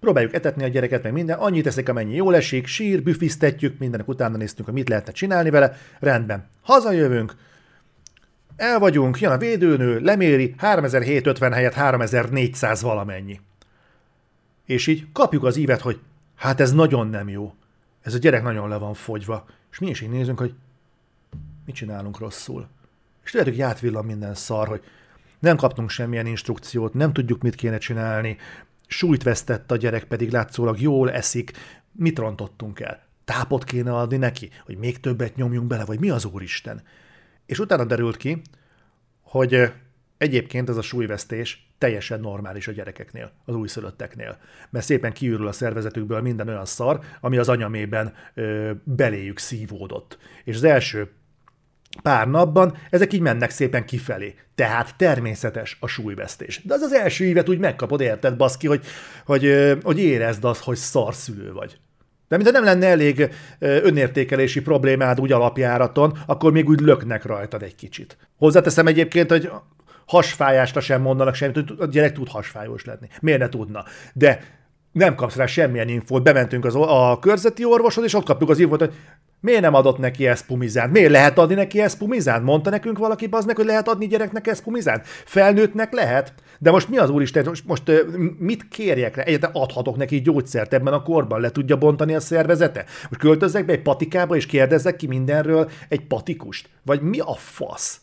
[0.00, 4.36] próbáljuk etetni a gyereket, meg minden, annyit eszik, amennyi jól esik, sír, büfisztetjük, mindenek utána
[4.36, 6.48] néztünk, hogy mit lehetne csinálni vele, rendben.
[6.62, 7.34] Hazajövünk,
[8.60, 13.40] el vagyunk, jön a védőnő, leméri, 3750 helyett 3400 valamennyi.
[14.66, 16.00] És így kapjuk az ívet, hogy
[16.36, 17.54] hát ez nagyon nem jó.
[18.02, 19.46] Ez a gyerek nagyon le van fogyva.
[19.70, 20.54] És mi is így nézünk, hogy
[21.66, 22.68] mit csinálunk rosszul.
[23.24, 24.82] És tudjátok, hogy átvillan minden szar, hogy
[25.38, 28.36] nem kaptunk semmilyen instrukciót, nem tudjuk, mit kéne csinálni,
[28.86, 31.52] súlyt vesztett a gyerek, pedig látszólag jól eszik,
[31.92, 33.02] mit rontottunk el?
[33.24, 36.82] Tápot kéne adni neki, hogy még többet nyomjunk bele, vagy mi az Úristen?
[37.50, 38.42] És utána derült ki,
[39.20, 39.72] hogy
[40.18, 44.38] egyébként ez a súlyvesztés teljesen normális a gyerekeknél, az újszülötteknél.
[44.70, 50.18] Mert szépen kiürül a szervezetükből minden olyan szar, ami az anyamében ö, beléjük szívódott.
[50.44, 51.10] És az első
[52.02, 54.34] pár napban, ezek így mennek szépen kifelé.
[54.54, 56.62] Tehát természetes a súlyvesztés.
[56.64, 58.84] De az az első évet úgy megkapod, érted, baszki, hogy,
[59.24, 61.78] hogy, hogy érezd azt, hogy szarszülő vagy.
[62.30, 67.74] De mintha nem lenne elég önértékelési problémád úgy alapjáraton, akkor még úgy löknek rajtad egy
[67.74, 68.16] kicsit.
[68.38, 69.50] Hozzáteszem egyébként, hogy
[70.06, 73.08] hasfájásra sem mondanak semmit, hogy a gyerek tud hasfájós lenni.
[73.20, 73.84] Miért ne tudna?
[74.12, 74.42] De
[74.92, 76.22] nem kapsz rá semmilyen infót.
[76.22, 78.94] Bementünk az, a körzeti orvoshoz, és ott kapjuk az infót, hogy
[79.40, 80.92] miért nem adott neki eszpumizánt?
[80.92, 82.44] Miért lehet adni neki eszpumizánt?
[82.44, 85.06] Mondta nekünk valaki az meg, hogy lehet adni gyereknek eszpumizánt?
[85.06, 86.32] Felnőttnek lehet?
[86.58, 87.92] De most mi az úristen, most, most
[88.38, 89.22] mit kérjek rá?
[89.22, 92.84] Egyáltalán adhatok neki gyógyszert ebben a korban, le tudja bontani a szervezete?
[92.84, 96.68] Most költözzek be egy patikába, és kérdezzek ki mindenről egy patikust?
[96.84, 98.00] Vagy mi a fasz?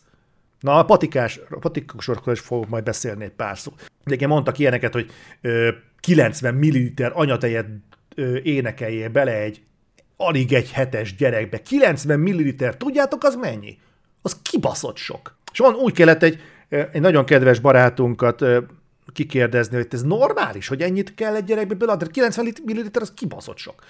[0.60, 3.72] Na, a patikás, patikusokról is fogok majd beszélni egy pár szó.
[4.04, 5.68] Egyébként mondtak ilyeneket, hogy ö,
[6.00, 7.66] 90 ml anyatejet
[8.42, 9.62] énekeljél bele egy
[10.16, 11.62] alig egy hetes gyerekbe.
[11.62, 13.78] 90 ml, tudjátok, az mennyi?
[14.22, 15.36] Az kibaszott sok.
[15.52, 18.44] És van úgy kellett egy, egy nagyon kedves barátunkat
[19.12, 22.08] kikérdezni, hogy ez normális, hogy ennyit kell egy gyerekbe beleadni.
[22.10, 23.82] 90 ml az kibaszott sok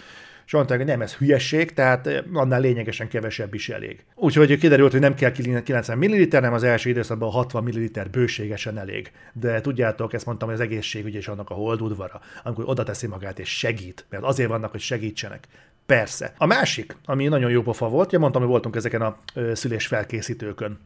[0.49, 4.05] és mondták, hogy nem, ez hülyesség, tehát eh, annál lényegesen kevesebb is elég.
[4.15, 5.33] Úgyhogy kiderült, hogy nem kell
[5.63, 9.13] 90 ml, nem az első időszakban 60 ml bőségesen elég.
[9.33, 13.39] De tudjátok, ezt mondtam, hogy az egészségügy és annak a holdudvara, amikor oda teszi magát
[13.39, 15.47] és segít, mert azért vannak, hogy segítsenek.
[15.87, 16.35] Persze.
[16.39, 19.19] A másik, ami nagyon jó pofa volt, ja mondtam, hogy voltunk ezeken a
[19.53, 20.79] szülés felkészítőkön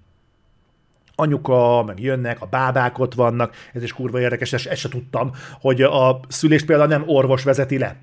[1.15, 5.31] anyuka, meg jönnek, a bábák ott vannak, ez is kurva érdekes, ezt, ezt se tudtam,
[5.61, 7.97] hogy a szülést például nem orvos vezeti le,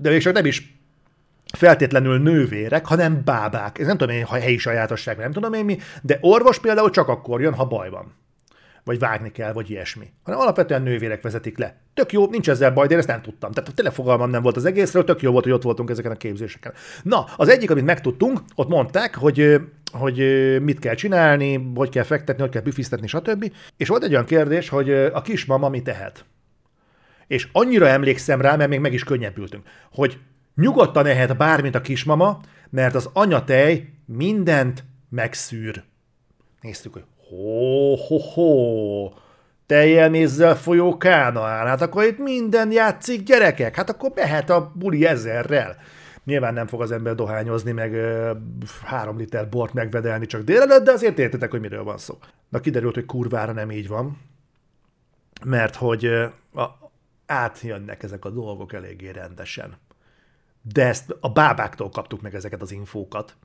[0.00, 0.78] de még csak nem is
[1.56, 3.78] feltétlenül nővérek, hanem bábák.
[3.78, 7.08] Ez nem tudom én, ha helyi sajátosság, nem tudom én mi, de orvos például csak
[7.08, 8.14] akkor jön, ha baj van.
[8.84, 10.06] Vagy vágni kell, vagy ilyesmi.
[10.22, 11.76] Hanem alapvetően nővérek vezetik le.
[11.94, 13.52] Tök jó, nincs ezzel baj, de én ezt nem tudtam.
[13.52, 16.16] Tehát tényleg fogalmam nem volt az egészről, tök jó volt, hogy ott voltunk ezeken a
[16.16, 16.72] képzéseken.
[17.02, 19.60] Na, az egyik, amit megtudtunk, ott mondták, hogy
[19.92, 20.18] hogy
[20.62, 23.52] mit kell csinálni, hogy kell fektetni, hogy kell büfisztetni, stb.
[23.76, 26.24] És volt egy olyan kérdés, hogy a kismama mit tehet
[27.28, 30.18] és annyira emlékszem rá, mert még meg is könnyebbültünk, hogy
[30.54, 35.82] nyugodtan ehet bármit a kismama, mert az anyatej mindent megszűr.
[36.60, 39.10] Néztük, hogy ho-ho-ho,
[39.66, 45.06] tejjel mézzel folyó kánaán, hát akkor itt minden játszik gyerekek, hát akkor mehet a buli
[45.06, 45.76] ezerrel.
[46.24, 48.32] Nyilván nem fog az ember dohányozni, meg ö,
[48.84, 52.18] három liter bort megvedelni csak délelőtt, de azért értetek, hogy miről van szó.
[52.48, 54.18] Na kiderült, hogy kurvára nem így van,
[55.44, 56.04] mert hogy
[56.54, 56.87] a,
[57.28, 59.76] átjönnek ezek a dolgok eléggé rendesen.
[60.62, 63.36] De ezt a bábáktól kaptuk meg ezeket az infókat,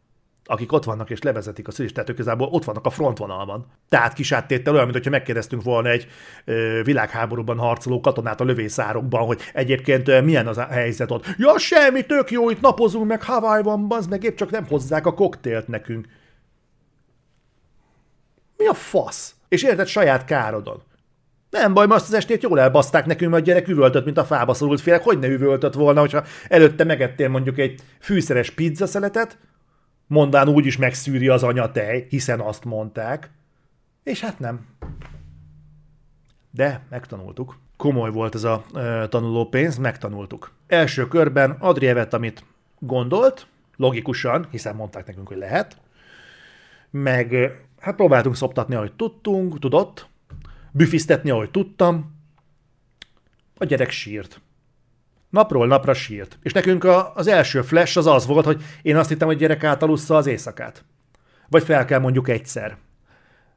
[0.46, 3.66] akik ott vannak és levezetik a szülést, tehát ők igazából ott vannak a frontvonalban.
[3.90, 6.08] Tehát kis áttéttel olyan, mintha megkérdeztünk volna egy
[6.46, 11.26] ö, világháborúban harcoló katonát a lövészárokban, hogy egyébként ö, milyen az a helyzet ott.
[11.38, 15.14] Ja, semmi, tök jó, itt napozunk, meg Hawaii-ban, bazd meg, épp csak nem hozzák a
[15.14, 16.08] koktélt nekünk.
[18.58, 19.36] Mi a fasz?
[19.48, 20.84] És érted saját károdon.
[21.54, 24.54] Nem baj, azt az estét jól elbaszták nekünk, mert a gyerek üvöltött, mint a fába
[24.54, 25.04] szorult félek.
[25.04, 29.38] Hogy ne üvöltött volna, hogyha előtte megettél mondjuk egy fűszeres pizza szeletet,
[30.08, 33.32] mondván úgy is megszűri az anyatej, hiszen azt mondták.
[34.04, 34.66] És hát nem.
[36.52, 37.58] De megtanultuk.
[37.78, 40.52] Komoly volt ez a e, tanulópénz, megtanultuk.
[40.68, 42.44] Első körben Adri evett, amit
[42.80, 45.78] gondolt, logikusan, hiszen mondták nekünk, hogy lehet.
[46.90, 50.12] Meg hát próbáltunk szoptatni, ahogy tudtunk, tudott,
[50.74, 52.22] büfisztetni, ahogy tudtam.
[53.58, 54.42] A gyerek sírt.
[55.30, 56.40] Napról napra sírt.
[56.42, 59.64] És nekünk a, az első flash az az volt, hogy én azt hittem, hogy gyerek
[59.64, 60.86] átalussza az éjszakát.
[61.50, 62.78] Vagy fel kell mondjuk egyszer.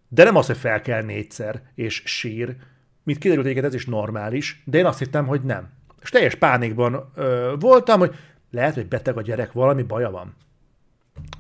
[0.09, 2.57] De nem az, hogy fel kell négyszer, és sír.
[3.03, 5.69] Mint kiderült egyébként, ez is normális, de én azt hittem, hogy nem.
[6.03, 8.15] És teljes pánikban ö, voltam, hogy
[8.51, 10.35] lehet, hogy beteg a gyerek, valami baja van.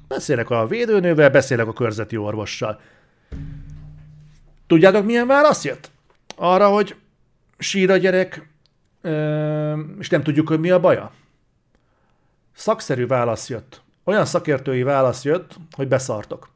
[0.08, 2.80] Beszélek a védőnővel, beszélek a körzeti orvossal.
[4.66, 5.90] Tudjátok, milyen válasz jött?
[6.36, 6.96] Arra, hogy
[7.58, 8.48] sír a gyerek,
[9.98, 11.12] és nem tudjuk, hogy mi a baja?
[12.54, 13.82] Szakszerű válasz jött.
[14.04, 16.48] Olyan szakértői válasz jött, hogy beszartok.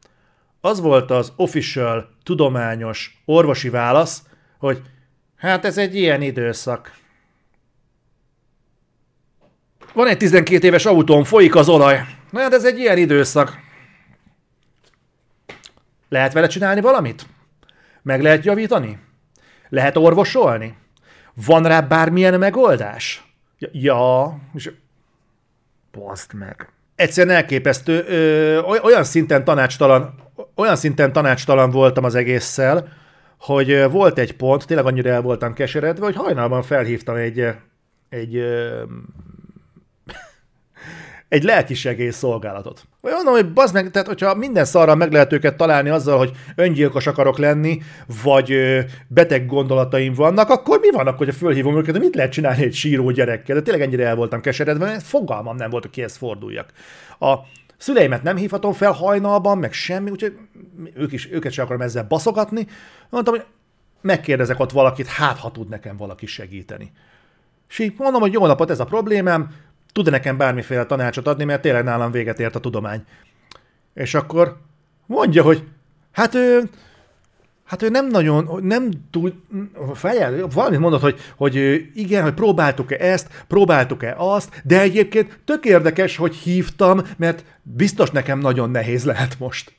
[0.60, 4.22] Az volt az official, tudományos, orvosi válasz,
[4.58, 4.82] hogy
[5.36, 6.98] hát ez egy ilyen időszak.
[9.92, 12.00] Van egy 12 éves autón, folyik az olaj.
[12.30, 13.58] Na hát ez egy ilyen időszak.
[16.08, 17.26] Lehet vele csinálni valamit?
[18.02, 18.98] Meg lehet javítani?
[19.68, 20.76] Lehet orvosolni?
[21.46, 23.34] Van rá bármilyen megoldás?
[23.58, 24.72] Ja, és...
[25.92, 26.72] Baszd meg.
[26.94, 28.04] Egyszerűen elképesztő.
[28.08, 30.14] Ö, olyan szinten tanácstalan,
[30.54, 32.88] olyan szinten tanácstalan voltam az egésszel,
[33.38, 37.46] hogy volt egy pont, tényleg annyira el voltam keseredve, hogy hajnalban felhívtam egy,
[38.08, 38.36] egy
[41.28, 42.82] egy lelkisegély szolgálatot.
[43.00, 46.32] Vagy mondom, hogy bazd meg, tehát hogyha minden szarral meg lehet őket találni azzal, hogy
[46.54, 47.78] öngyilkos akarok lenni,
[48.22, 52.32] vagy ö, beteg gondolataim vannak, akkor mi van akkor, hogy fölhívom őket, hogy mit lehet
[52.32, 53.56] csinálni egy síró gyerekkel?
[53.56, 56.72] De tényleg ennyire el voltam keseredve, mert fogalmam nem volt, hogy kihez forduljak.
[57.18, 57.34] A
[57.76, 60.36] szüleimet nem hívhatom fel hajnalban, meg semmi, úgyhogy
[60.94, 62.66] ők is, őket sem akarom ezzel baszogatni.
[63.10, 63.44] Mondtam, hogy
[64.00, 66.92] megkérdezek ott valakit, hát ha tud nekem valaki segíteni.
[67.68, 69.50] És így mondom, hogy jó napot, ez a problémám,
[69.92, 73.04] tud-e nekem bármiféle tanácsot adni, mert tényleg nálam véget ért a tudomány.
[73.94, 74.56] És akkor
[75.06, 75.64] mondja, hogy
[76.12, 76.68] hát ő,
[77.64, 79.34] hát ő nem nagyon, nem tud,
[79.94, 81.54] feljel, valamit mondott, hogy, hogy
[81.94, 88.38] igen, hogy próbáltuk-e ezt, próbáltuk-e azt, de egyébként tök érdekes, hogy hívtam, mert biztos nekem
[88.38, 89.72] nagyon nehéz lehet most.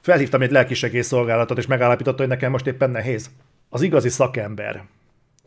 [0.00, 3.30] Felhívtam egy lelkisegélyszolgálatot, és megállapította, hogy nekem most éppen nehéz.
[3.68, 4.84] Az igazi szakember.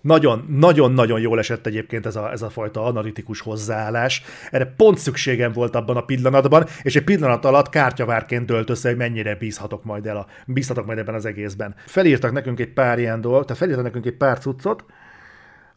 [0.02, 4.24] Nagyon, nagyon-nagyon jól esett egyébként ez a, ez a fajta analitikus hozzáállás.
[4.52, 8.98] Erre pont szükségem volt abban a pillanatban, és egy pillanat alatt kártyavárként dölt össze, hogy
[8.98, 11.76] mennyire bízhatok majd el a, bízhatok majd ebben az egészben.
[11.86, 14.86] Felírtak nekünk egy pár ilyen dolgot, tehát felírtak nekünk egy pár cuccot,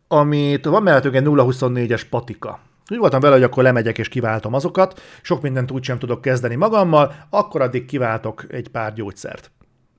[0.09, 2.61] amit van mellettünk egy 0-24-es patika.
[2.91, 6.55] Úgy voltam vele, hogy akkor lemegyek és kiváltom azokat, sok mindent úgy sem tudok kezdeni
[6.55, 9.51] magammal, akkor addig kiváltok egy pár gyógyszert.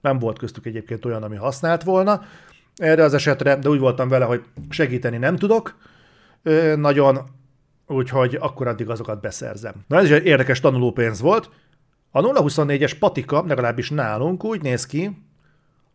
[0.01, 2.21] Nem volt köztük egyébként olyan, ami használt volna
[2.75, 5.75] erre az esetre, de úgy voltam vele, hogy segíteni nem tudok
[6.75, 7.19] nagyon,
[7.87, 9.73] úgyhogy akkor addig azokat beszerzem.
[9.87, 11.49] Na ez is egy érdekes tanulópénz volt.
[12.11, 15.23] A 024-es patika, legalábbis nálunk úgy néz ki,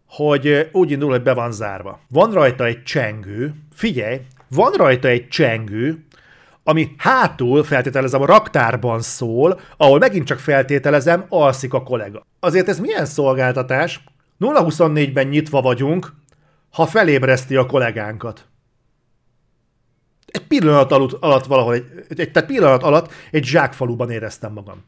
[0.07, 2.01] hogy úgy indul, hogy be van zárva.
[2.09, 6.05] Van rajta egy csengő, figyelj, van rajta egy csengő,
[6.65, 12.27] ami hátul, feltételezem, a raktárban szól, ahol megint csak feltételezem, alszik a kollega.
[12.41, 14.05] Azért ez milyen szolgáltatás?
[14.41, 16.13] 0-24-ben nyitva vagyunk,
[16.71, 18.49] ha felébreszti a kollégánkat.
[20.27, 24.85] Egy pillanat alatt, alatt valahol, egy, egy, tehát pillanat alatt egy zsákfaluban éreztem magam.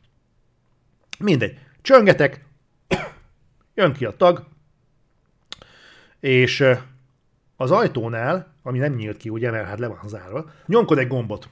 [1.18, 1.58] Mindegy.
[1.82, 2.44] Csöngetek,
[3.74, 4.46] jön ki a tag,
[6.20, 6.64] és
[7.56, 11.48] az ajtónál, ami nem nyílt ki, ugye, mert hát le van zárva, nyomkod egy gombot.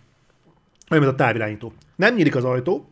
[0.90, 1.72] Olyan, mint a távirányító.
[1.96, 2.90] Nem nyílik az ajtó,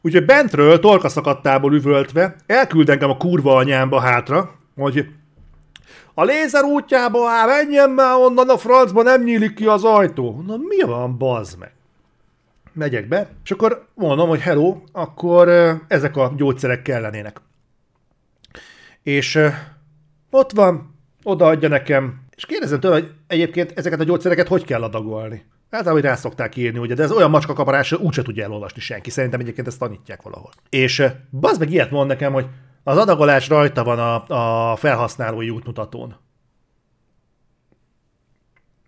[0.00, 5.08] úgyhogy bentről, torkaszakadtából üvöltve, elküld engem a kurva anyámba hátra, hogy
[6.14, 10.42] a lézer útjába áll, menjen már onnan a francba, nem nyílik ki az ajtó.
[10.46, 11.72] Na mi van, bazd meg?
[12.72, 15.48] Megyek be, és akkor mondom, hogy hello, akkor
[15.88, 17.40] ezek a gyógyszerek kellenének.
[19.02, 19.38] És
[20.30, 25.44] ott van, odaadja nekem, és kérdezem tőle, hogy egyébként ezeket a gyógyszereket hogy kell adagolni.
[25.70, 29.10] Általában rá szokták írni, ugye, de ez olyan macska kaparás, úgyse tudja elolvasni senki.
[29.10, 30.50] Szerintem egyébként ezt tanítják valahol.
[30.68, 32.46] És bazd meg ilyet mond nekem, hogy
[32.82, 36.16] az adagolás rajta van a, a felhasználói útmutatón.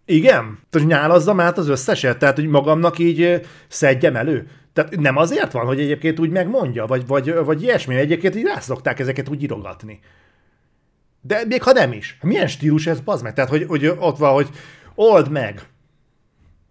[0.05, 0.59] Igen?
[0.71, 2.19] Tehát nyálazzam át az összeset?
[2.19, 4.51] Tehát, hogy magamnak így szedjem elő?
[4.73, 8.99] Tehát nem azért van, hogy egyébként úgy megmondja, vagy, vagy, vagy ilyesmi, egyébként így rászokták
[8.99, 10.01] ezeket úgy írogatni.
[11.21, 12.19] De még ha nem is.
[12.23, 13.33] Milyen stílus ez, bazd meg?
[13.33, 14.49] Tehát, hogy, hogy ott van, hogy
[14.95, 15.63] old meg.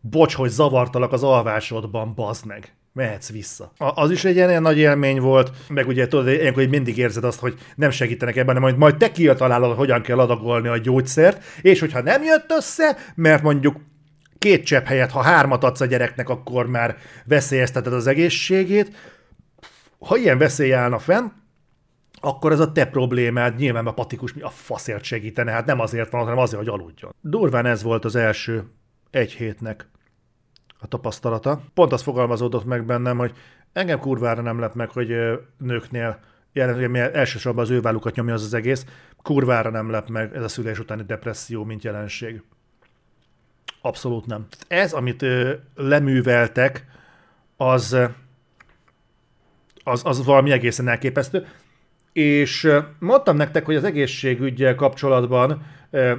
[0.02, 3.72] Bocs, hogy zavartalak az alvásodban, bazd meg mehetsz vissza.
[3.78, 7.58] Az is egy ilyen nagy élmény volt, meg ugye tudod, ilyenkor mindig érzed azt, hogy
[7.76, 12.24] nem segítenek ebben, majd, majd te kitalálod, hogyan kell adagolni a gyógyszert, és hogyha nem
[12.24, 13.76] jött össze, mert mondjuk
[14.38, 18.96] két csepp helyett, ha hármat adsz a gyereknek, akkor már veszélyezteted az egészségét.
[20.00, 21.28] Ha ilyen veszély állna fenn,
[22.22, 26.12] akkor ez a te problémád, nyilván a patikus mi a faszért segítene, hát nem azért
[26.12, 27.16] van, hanem azért, hogy aludjon.
[27.22, 28.64] Durván ez volt az első
[29.12, 29.90] egy hétnek
[30.82, 31.62] a tapasztalata.
[31.74, 33.34] Pont az fogalmazódott meg bennem, hogy
[33.74, 35.16] engem kurvára nem lep meg, hogy
[35.58, 36.20] nőknél
[36.54, 37.82] jelen, elsősorban az ő
[38.16, 38.86] nyomja az az egész,
[39.22, 42.42] kurvára nem lep meg ez a szülés utáni depresszió, mint jelenség.
[43.82, 44.48] Abszolút nem.
[44.68, 46.86] Ez, amit ö, leműveltek,
[47.58, 47.98] az,
[49.84, 51.48] az, az valami egészen elképesztő.
[52.14, 56.16] És mondtam nektek, hogy az egészségügyel kapcsolatban ö,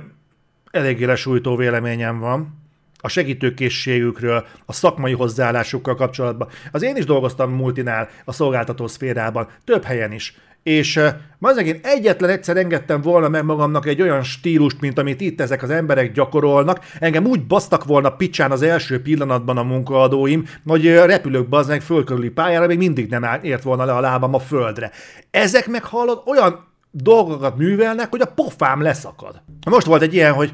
[0.70, 2.61] eléggé lesújtó véleményem van,
[3.04, 6.48] a segítőkészségükről, a szakmai hozzáállásukkal kapcsolatban.
[6.72, 10.34] Az én is dolgoztam multinál, a szolgáltató szférában, több helyen is.
[10.62, 10.96] És
[11.40, 15.62] uh, én egyetlen egyszer engedtem volna meg magamnak egy olyan stílust, mint amit itt ezek
[15.62, 16.84] az emberek gyakorolnak.
[16.98, 22.66] Engem úgy basztak volna picsán az első pillanatban a munkaadóim, hogy repülők bazdmeg fölkörüli pályára,
[22.66, 24.90] még mindig nem ért volna le a lábam a földre.
[25.30, 29.42] Ezek meg hallod, olyan dolgokat művelnek, hogy a pofám leszakad.
[29.70, 30.52] Most volt egy ilyen, hogy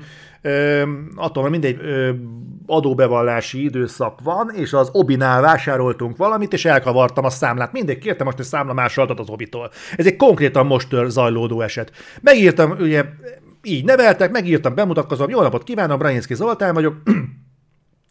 [1.14, 1.78] attól, mindegy
[2.66, 7.72] adóbevallási időszak van, és az Obinál vásároltunk valamit, és elkavartam a számlát.
[7.72, 9.70] Mindegy, kértem most egy számlamásoltat az Obitól.
[9.96, 11.92] Ez egy konkrétan most zajlódó eset.
[12.20, 13.04] Megírtam, ugye
[13.62, 16.94] így neveltek, megírtam, bemutatkozom, jó napot kívánom, Branyinszki Zoltán vagyok,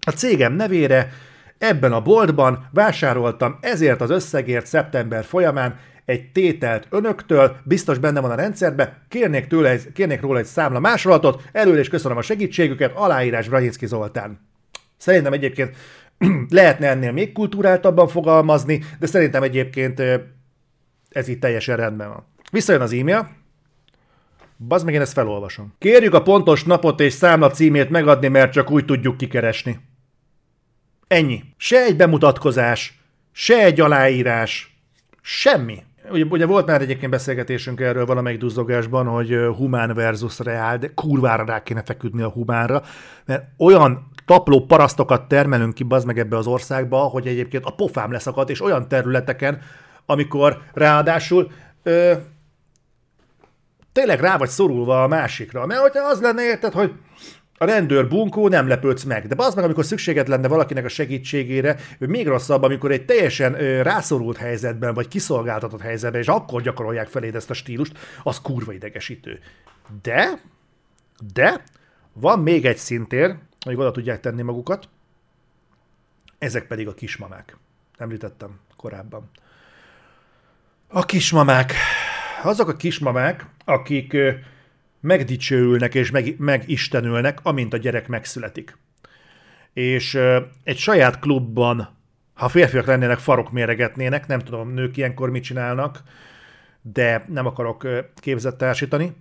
[0.07, 1.11] A cégem nevére
[1.57, 8.31] ebben a boltban vásároltam ezért az összegért szeptember folyamán egy tételt önöktől, biztos benne van
[8.31, 13.47] a rendszerbe, kérnék, tőle kérnék róla egy számla másolatot, előre is köszönöm a segítségüket, aláírás
[13.47, 14.39] Brahinski Zoltán.
[14.97, 15.75] Szerintem egyébként
[16.49, 20.01] lehetne ennél még kultúráltabban fogalmazni, de szerintem egyébként
[21.09, 22.25] ez itt teljesen rendben van.
[22.51, 23.29] Visszajön az e-mail,
[24.67, 25.73] Bazd meg, én ezt felolvasom.
[25.77, 29.79] Kérjük a pontos napot és számla címét megadni, mert csak úgy tudjuk kikeresni.
[31.07, 31.43] Ennyi.
[31.57, 32.99] Se egy bemutatkozás,
[33.31, 34.77] se egy aláírás,
[35.21, 35.86] semmi.
[36.11, 41.45] Ugye, ugye volt már egyébként beszélgetésünk erről valamelyik duzzogásban, hogy humán versus reál, de kurvára
[41.45, 42.81] rá kéne feküdni a humánra,
[43.25, 48.11] mert olyan tapló parasztokat termelünk ki bazd meg ebbe az országba, hogy egyébként a pofám
[48.11, 49.61] leszakad, és olyan területeken,
[50.05, 51.51] amikor ráadásul
[51.83, 52.13] ö,
[53.91, 55.65] tényleg rá vagy szorulva a másikra.
[55.65, 56.93] Mert hogyha az lenne, érted, hogy
[57.57, 59.27] a rendőr bunkó, nem lepődsz meg.
[59.27, 63.53] De az meg, amikor szükséged lenne valakinek a segítségére, még rosszabb, amikor egy teljesen
[63.83, 69.39] rászorult helyzetben, vagy kiszolgáltatott helyzetben, és akkor gyakorolják feléd ezt a stílust, az kurva idegesítő.
[70.01, 70.41] De,
[71.33, 71.63] de,
[72.13, 73.35] van még egy szintér,
[73.65, 74.89] hogy oda tudják tenni magukat,
[76.37, 77.57] ezek pedig a kismamák.
[77.97, 79.29] Említettem korábban.
[80.87, 81.73] A kismamák.
[82.43, 84.17] Azok a kismamák, akik
[84.99, 88.77] megdicsőülnek és meg, megistenülnek, amint a gyerek megszületik.
[89.73, 90.19] És
[90.63, 91.97] egy saját klubban,
[92.33, 96.03] ha férfiak lennének, farok méregetnének, nem tudom, nők ilyenkor mit csinálnak,
[96.81, 99.15] de nem akarok képzett társítani.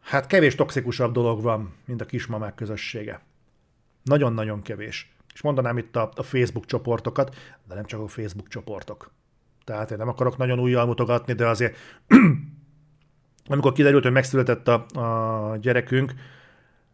[0.00, 3.20] Hát kevés toxikusabb dolog van, mint a kismamák közössége.
[4.02, 5.14] Nagyon-nagyon kevés.
[5.34, 7.36] És mondanám itt a, a Facebook csoportokat,
[7.68, 9.10] de nem csak a Facebook csoportok.
[9.64, 11.76] Tehát én nem akarok nagyon újjal mutogatni, de azért
[13.46, 16.12] amikor kiderült, hogy megszületett a, a gyerekünk,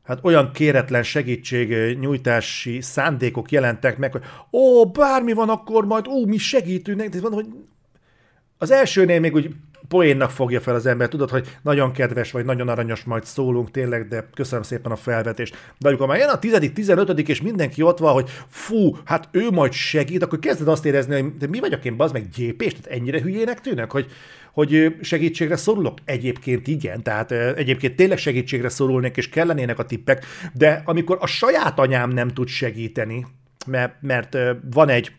[0.02, 4.22] hát olyan kéretlen segítség nyújtási szándékok jelentek meg, hogy
[4.52, 7.46] ó, bármi van, akkor majd, ó, mi segítünk, de van, hogy
[8.58, 9.54] az elsőnél még úgy
[9.90, 14.08] poénnak fogja fel az ember, tudod, hogy nagyon kedves vagy, nagyon aranyos, majd szólunk tényleg,
[14.08, 15.56] de köszönöm szépen a felvetést.
[15.78, 19.50] De amikor már jön a tizedik, tizenötödik, és mindenki ott van, hogy fú, hát ő
[19.50, 22.98] majd segít, akkor kezded azt érezni, hogy de mi vagyok én, bazd meg gyépés, tehát
[22.98, 24.06] ennyire hülyének tűnök, hogy,
[24.52, 25.98] hogy segítségre szorulok?
[26.04, 31.78] Egyébként igen, tehát egyébként tényleg segítségre szorulnék, és kellenének a tippek, de amikor a saját
[31.78, 33.26] anyám nem tud segíteni,
[33.66, 34.36] mert, mert
[34.70, 35.12] van egy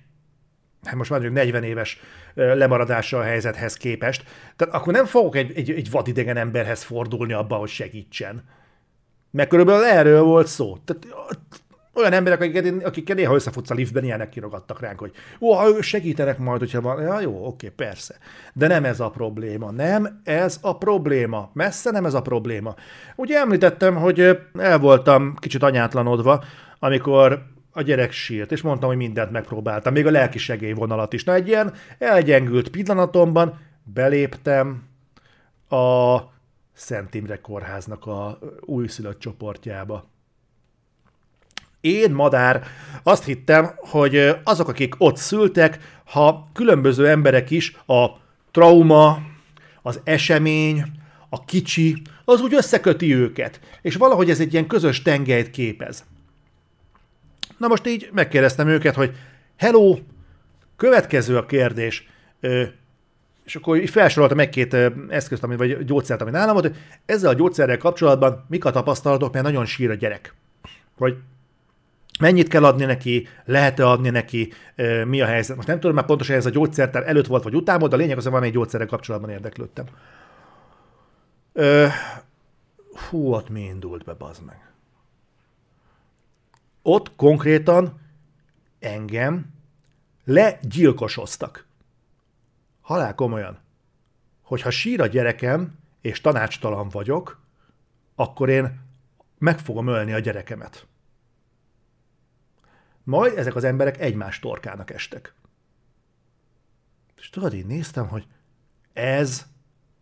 [0.84, 2.00] hát most mondjuk 40 éves
[2.34, 4.24] lemaradása a helyzethez képest,
[4.56, 8.44] tehát akkor nem fogok egy, egy, egy vadidegen emberhez fordulni abba, hogy segítsen.
[9.32, 10.78] Mert körülbelül erről volt szó.
[10.86, 11.08] Tehát
[11.94, 16.60] olyan emberek, akik, akik néha összefutsz a liftben, ilyenek kirogattak ránk, hogy ó, segítenek majd,
[16.60, 17.02] hogyha van.
[17.02, 18.16] Ja, jó, oké, persze.
[18.54, 19.72] De nem ez a probléma.
[19.72, 21.50] Nem ez a probléma.
[21.54, 22.76] Messze nem ez a probléma.
[23.16, 26.44] Ugye említettem, hogy el voltam kicsit anyátlanodva,
[26.80, 31.24] amikor a gyerek sírt, és mondtam, hogy mindent megpróbáltam, még a lelki segélyvonalat is.
[31.24, 34.84] Na, egy ilyen elgyengült pillanatomban beléptem
[35.70, 36.18] a
[36.74, 40.10] Szent Imre kórháznak a újszülött csoportjába.
[41.82, 42.64] Én, madár,
[43.04, 48.08] azt hittem, hogy azok, akik ott szültek, ha különböző emberek is a
[48.52, 49.20] trauma,
[49.82, 50.84] az esemény,
[51.30, 56.06] a kicsi, az úgy összeköti őket, és valahogy ez egy ilyen közös tengelyt képez.
[57.62, 59.16] Na most így megkérdeztem őket, hogy
[59.58, 59.98] hello,
[60.76, 62.08] következő a kérdés,
[62.40, 62.64] ö,
[63.44, 64.76] és akkor így felsoroltam egy-két
[65.10, 69.34] eszközt, ami, vagy gyógyszert, ami nálam volt, hogy ezzel a gyógyszerrel kapcsolatban mik a tapasztalatok,
[69.34, 70.34] mert nagyon sír a gyerek.
[70.98, 71.18] Hogy
[72.20, 74.54] mennyit kell adni neki, lehet-e adni neki,
[75.06, 75.56] mi a helyzet.
[75.56, 78.00] Most nem tudom már pontosan, ez a gyógyszertár előtt volt, vagy után volt, de a
[78.00, 79.86] lényeg az, hogy valamelyik gyógyszerrel kapcsolatban érdeklődtem.
[81.54, 81.88] Ö,
[83.10, 84.71] hú, ott mi indult be, bazd meg
[86.82, 88.00] ott konkrétan
[88.80, 89.54] engem
[90.24, 91.66] legyilkosoztak.
[92.82, 93.60] Halál komolyan.
[94.42, 97.42] Hogyha sír a gyerekem, és tanácstalan vagyok,
[98.16, 98.80] akkor én
[99.38, 100.88] meg fogom ölni a gyerekemet.
[103.04, 105.34] Majd ezek az emberek egymás torkának estek.
[107.18, 108.28] És tudod, én néztem, hogy
[108.94, 109.46] ez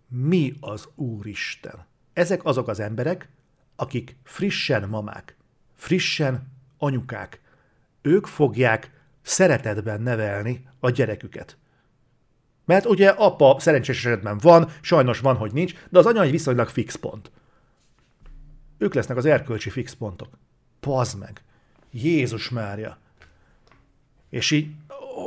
[0.08, 1.86] mi az Úristen?
[2.14, 3.30] Ezek azok az emberek,
[3.76, 5.38] akik frissen mamák,
[5.76, 7.42] frissen anyukák.
[8.02, 11.58] Ők fogják szeretetben nevelni a gyereküket.
[12.66, 16.68] Mert ugye apa szerencsés esetben van, sajnos van, hogy nincs, de az anya egy viszonylag
[16.68, 17.32] fix pont.
[18.78, 20.28] Ők lesznek az erkölcsi fix pontok.
[20.80, 21.42] Pazd meg.
[21.92, 22.98] Jézus Mária.
[24.30, 24.68] És így,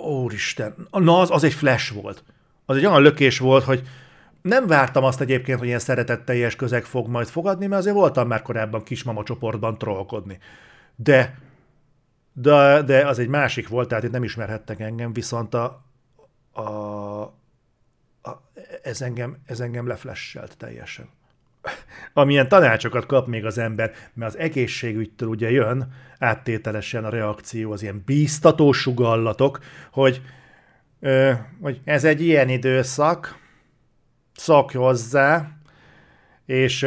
[0.04, 2.24] úristen, na az, az egy flash volt.
[2.64, 3.82] Az egy olyan lökés volt, hogy
[4.42, 8.42] nem vártam azt egyébként, hogy ilyen szeretetteljes közeg fog majd fogadni, mert azért voltam már
[8.42, 10.38] korábban kismama csoportban trollkodni.
[11.02, 11.42] De
[12.32, 15.84] de, de az egy másik volt, tehát itt nem ismerhettek engem, viszont a,
[16.52, 18.42] a, a
[18.82, 21.08] ez, engem, ez engem leflesselt teljesen.
[22.12, 27.82] Amilyen tanácsokat kap még az ember, mert az egészségügytől ugye jön áttételesen a reakció, az
[27.82, 29.58] ilyen bíztató sugallatok,
[29.92, 30.22] hogy,
[31.00, 33.38] ö, hogy ez egy ilyen időszak,
[34.34, 35.50] szakj hozzá,
[36.46, 36.82] és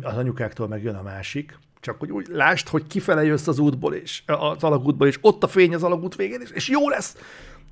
[0.00, 3.94] az anyukáktól meg jön a másik, csak hogy úgy lásd, hogy kifele jössz az útból,
[3.94, 7.16] és az alagútból, és ott a fény az alagút végén, és, és jó lesz.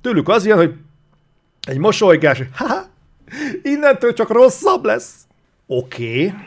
[0.01, 0.73] Tőlük az jön, hogy
[1.61, 2.85] egy mosolygás, hogy ha,
[3.63, 5.13] innentől csak rosszabb lesz.
[5.65, 6.25] Oké.
[6.25, 6.39] Okay.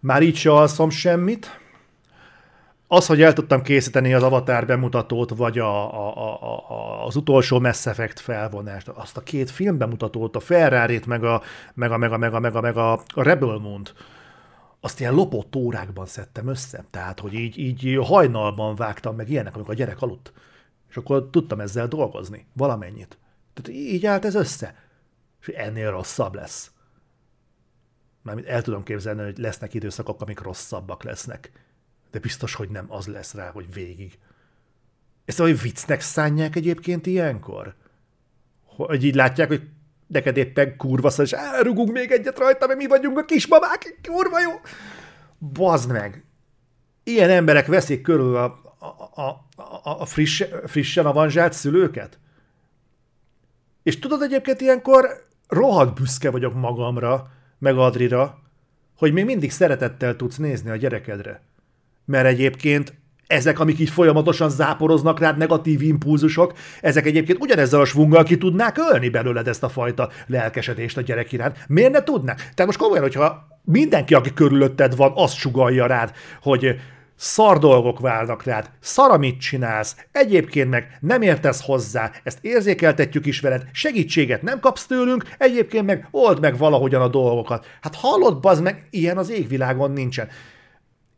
[0.00, 1.58] Már így se alszom semmit.
[2.86, 7.60] Az, hogy el tudtam készíteni az Avatar bemutatót, vagy a, a, a, a, az utolsó
[7.60, 11.42] Mass Effect felvonást, azt a két film bemutatót, a ferrari meg a,
[11.74, 13.94] meg a, meg a, meg a, meg a, meg a Rebel Moon-t,
[14.80, 16.84] azt ilyen lopott órákban szedtem össze.
[16.90, 20.32] Tehát, hogy így, így hajnalban vágtam meg ilyenek, amikor a gyerek aludt.
[20.88, 23.18] És akkor tudtam ezzel dolgozni, valamennyit.
[23.52, 24.74] Tehát így állt ez össze.
[25.40, 26.70] És ennél rosszabb lesz.
[28.22, 31.50] Mármint el tudom képzelni, hogy lesznek időszakok, amik rosszabbak lesznek.
[32.10, 34.18] De biztos, hogy nem az lesz rá, hogy végig.
[35.24, 37.74] Ezt olyan viccnek szánják egyébként ilyenkor?
[38.64, 39.68] Hogy így látják, hogy
[40.12, 44.50] neked éppen kurva és elrugunk még egyet rajta, mert mi vagyunk a kismamák, kurva jó.
[45.38, 46.24] Bazd meg.
[47.04, 48.44] Ilyen emberek veszik körül a,
[49.14, 52.18] a, a, a friss, frissen avanzsált szülőket?
[53.82, 58.38] És tudod egyébként ilyenkor rohadt büszke vagyok magamra, meg Adrira,
[58.96, 61.42] hogy még mindig szeretettel tudsz nézni a gyerekedre.
[62.04, 62.94] Mert egyébként
[63.30, 68.78] ezek, amik így folyamatosan záporoznak rád negatív impulzusok, ezek egyébként ugyanezzel a svunggal ki tudnák
[68.78, 71.58] ölni belőled ezt a fajta lelkesedést a gyerek iránt.
[71.68, 72.36] Miért ne tudnák?
[72.36, 76.12] Tehát most komolyan, hogyha mindenki, aki körülötted van, azt sugalja rád,
[76.42, 76.76] hogy
[77.16, 83.40] szar dolgok válnak rád, szar, amit csinálsz, egyébként meg nem értesz hozzá, ezt érzékeltetjük is
[83.40, 87.66] veled, segítséget nem kapsz tőlünk, egyébként meg old meg valahogyan a dolgokat.
[87.80, 90.28] Hát hallod, bazd meg, ilyen az égvilágon nincsen.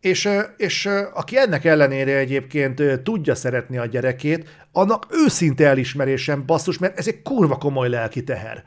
[0.03, 6.99] És, és aki ennek ellenére egyébként tudja szeretni a gyerekét, annak őszinte elismerésem basszus, mert
[6.99, 8.65] ez egy kurva komoly lelki teher.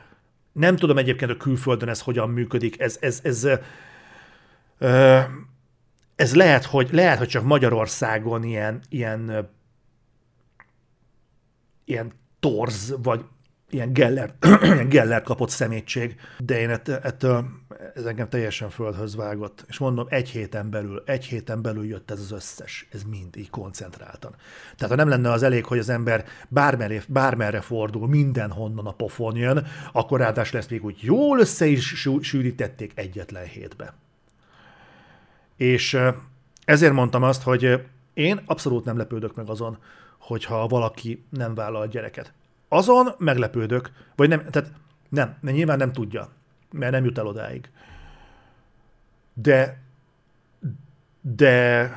[0.51, 3.59] Nem tudom egyébként a külföldön ez hogyan működik, ez, ez, ez, ez,
[6.15, 9.49] ez lehet, hogy, lehet, hogy csak Magyarországon ilyen, ilyen,
[11.85, 13.25] ilyen torz, vagy
[13.75, 17.45] ilyen Geller, ilyen Geller kapott szemétség, de én ett, ettől
[17.95, 19.65] ez engem teljesen földhöz vágott.
[19.67, 23.49] És mondom, egy héten belül, egy héten belül jött ez az összes, ez mind így
[23.49, 24.35] koncentráltan.
[24.75, 29.35] Tehát ha nem lenne az elég, hogy az ember bármerre, bármerre fordul, mindenhonnan a pofon
[29.35, 33.93] jön, akkor ráadásul ezt még úgy jól össze is sűrítették egyetlen hétbe.
[35.57, 35.97] És
[36.65, 39.77] ezért mondtam azt, hogy én abszolút nem lepődök meg azon,
[40.17, 42.33] hogyha valaki nem vállal gyereket.
[42.75, 44.71] Azon meglepődök, vagy nem, tehát
[45.09, 46.29] nem, nyilván nem tudja,
[46.71, 47.69] mert nem jut el odáig.
[49.33, 49.81] De,
[51.21, 51.91] de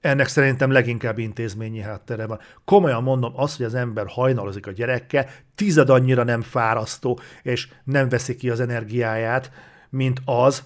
[0.00, 2.38] ennek szerintem leginkább intézményi háttere van.
[2.64, 8.08] Komolyan mondom, azt, hogy az ember hajnalozik a gyerekkel, tized annyira nem fárasztó, és nem
[8.08, 9.50] veszi ki az energiáját,
[9.90, 10.64] mint az,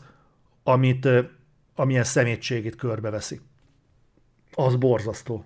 [0.62, 1.08] amit,
[1.74, 3.40] amilyen szemétségét körbeveszi.
[4.52, 5.44] Az borzasztó.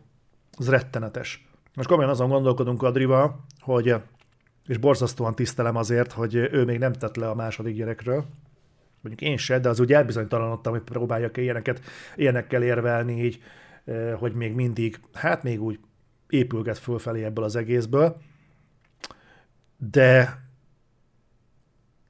[0.57, 1.47] Az rettenetes.
[1.79, 3.95] Most komolyan azon gondolkodunk Adrival, hogy,
[4.66, 8.24] és borzasztóan tisztelem azért, hogy ő még nem tett le a második gyerekről,
[9.01, 11.81] mondjuk én se, de az úgy elbizonytalanodtam, hogy próbáljak ilyeneket,
[12.16, 13.43] ilyenekkel érvelni így,
[14.18, 15.81] hogy még mindig, hát még úgy
[16.29, 18.16] épülget fölfelé ebből az egészből,
[19.76, 20.43] de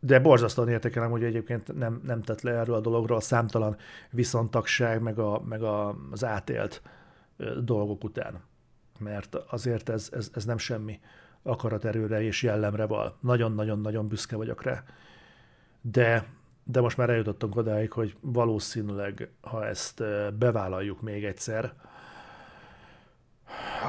[0.00, 3.76] de borzasztóan értékelem, hogy egyébként nem, nem tett le erről a dologról a számtalan
[4.10, 6.82] viszontagság, meg, a, meg a, az átélt
[7.64, 8.47] dolgok után
[8.98, 11.00] mert azért ez, ez, ez nem semmi
[11.42, 13.16] akaraterőre és jellemre val.
[13.20, 14.82] Nagyon-nagyon-nagyon büszke vagyok rá.
[15.80, 16.26] De,
[16.64, 20.02] de most már eljutottunk odáig, hogy valószínűleg, ha ezt
[20.38, 21.72] bevállaljuk még egyszer,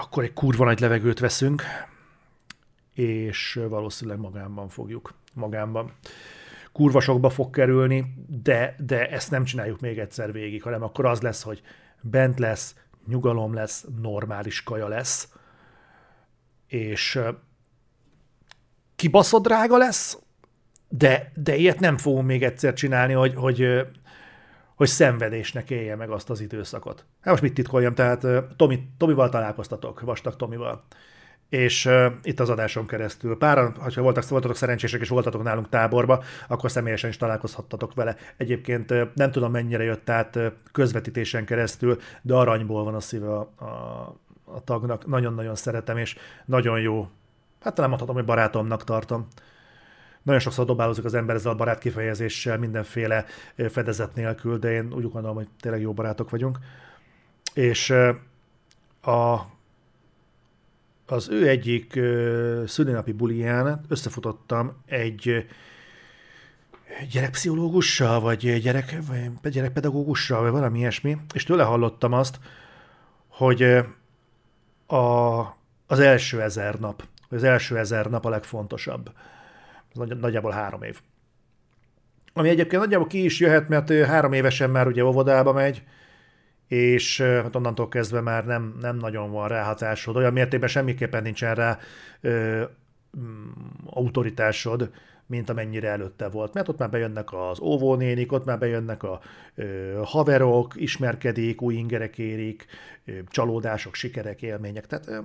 [0.02, 1.64] akkor egy kurva nagy levegőt veszünk,
[2.94, 5.14] és valószínűleg magámban fogjuk.
[5.34, 5.92] Magámban.
[6.72, 11.22] Kurva sokba fog kerülni, de, de ezt nem csináljuk még egyszer végig, hanem akkor az
[11.22, 11.62] lesz, hogy
[12.02, 12.76] bent lesz,
[13.10, 15.30] nyugalom lesz, normális kaja lesz,
[16.68, 17.20] és
[18.96, 20.20] kibaszott drága lesz,
[20.90, 23.88] de, de ilyet nem fogunk még egyszer csinálni, hogy, hogy,
[24.76, 27.06] hogy szenvedésnek élje meg azt az időszakot.
[27.22, 30.84] Hát most mit titkoljam, tehát Tomi, Tomival találkoztatok, Vastag Tomival,
[31.50, 33.38] és uh, itt az adáson keresztül.
[33.38, 38.16] Páran, ha voltak, voltatok szerencsések és voltatok nálunk táborba, akkor személyesen is találkozhattatok vele.
[38.38, 43.34] Egyébként uh, nem tudom mennyire jött át uh, közvetítésen keresztül, de aranyból van a szíve
[43.34, 43.66] a, a,
[44.44, 45.08] a tagnak.
[45.08, 47.10] Nagyon-nagyon szeretem, és nagyon jó.
[47.62, 49.28] Hát talán mondhatom, hogy barátomnak tartom.
[50.24, 53.26] Nagyon sokszor dobálózik az ember ezzel a barát kifejezéssel, mindenféle
[53.70, 56.58] fedezet nélkül, de én úgy gondolom, hogy tényleg jó barátok vagyunk.
[57.54, 57.90] És
[59.02, 59.40] a
[61.12, 62.00] az ő egyik
[62.66, 65.46] szülinapi buliján összefutottam egy
[67.12, 68.98] gyerekpszichológussal, vagy, gyerek,
[69.42, 72.40] vagy gyerekpedagógussal, vagy valami ilyesmi, és tőle hallottam azt,
[73.28, 73.64] hogy
[74.88, 75.40] a,
[75.88, 79.12] az első ezer nap, az első ezer nap a legfontosabb.
[79.94, 81.02] Ez nagyjából három év.
[82.34, 85.84] Ami egyébként nagyjából ki is jöhet, mert három évesen már ugye óvodába megy,
[86.70, 91.80] és hát onnantól kezdve már nem, nem nagyon van ráhatásod, olyan mértékben semmiképpen nincsen rá
[92.22, 92.64] ö,
[93.20, 93.50] mm,
[93.86, 94.92] autoritásod,
[95.26, 96.54] mint amennyire előtte volt.
[96.54, 99.20] Mert ott már bejönnek az óvónénik, ott már bejönnek a
[99.56, 102.66] ö, haverok, ismerkedik, új ingerek érik,
[103.06, 104.88] ö, csalódások, sikerek, élmények.
[104.88, 105.20] Tehát ö,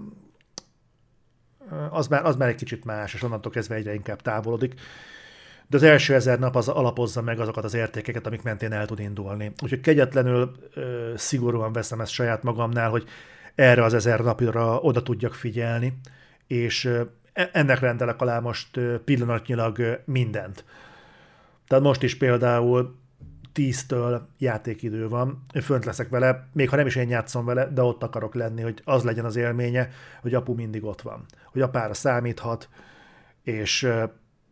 [1.90, 4.74] az, már, az már egy kicsit más, és onnantól kezdve egyre inkább távolodik
[5.74, 8.98] de az első ezer nap az alapozza meg azokat az értékeket, amik mentén el tud
[8.98, 9.52] indulni.
[9.62, 13.08] Úgyhogy kegyetlenül ö, szigorúan veszem ezt saját magamnál, hogy
[13.54, 15.98] erre az ezer napra oda tudjak figyelni,
[16.46, 17.02] és ö,
[17.32, 20.64] e, ennek rendelek alá most ö, pillanatnyilag ö, mindent.
[21.66, 22.98] Tehát most is például
[23.54, 28.02] 10-től játékidő van, fönt leszek vele, még ha nem is én játszom vele, de ott
[28.02, 29.90] akarok lenni, hogy az legyen az élménye,
[30.22, 32.68] hogy apu mindig ott van, hogy apára számíthat,
[33.42, 33.88] és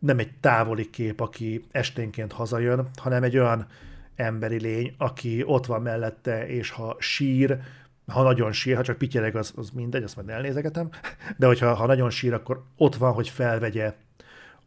[0.03, 3.67] nem egy távoli kép, aki esténként hazajön, hanem egy olyan
[4.15, 7.59] emberi lény, aki ott van mellette, és ha sír,
[8.07, 10.89] ha nagyon sír, ha csak pityereg, az, az mindegy, azt majd elnézegetem,
[11.37, 13.95] de hogyha ha nagyon sír, akkor ott van, hogy felvegye,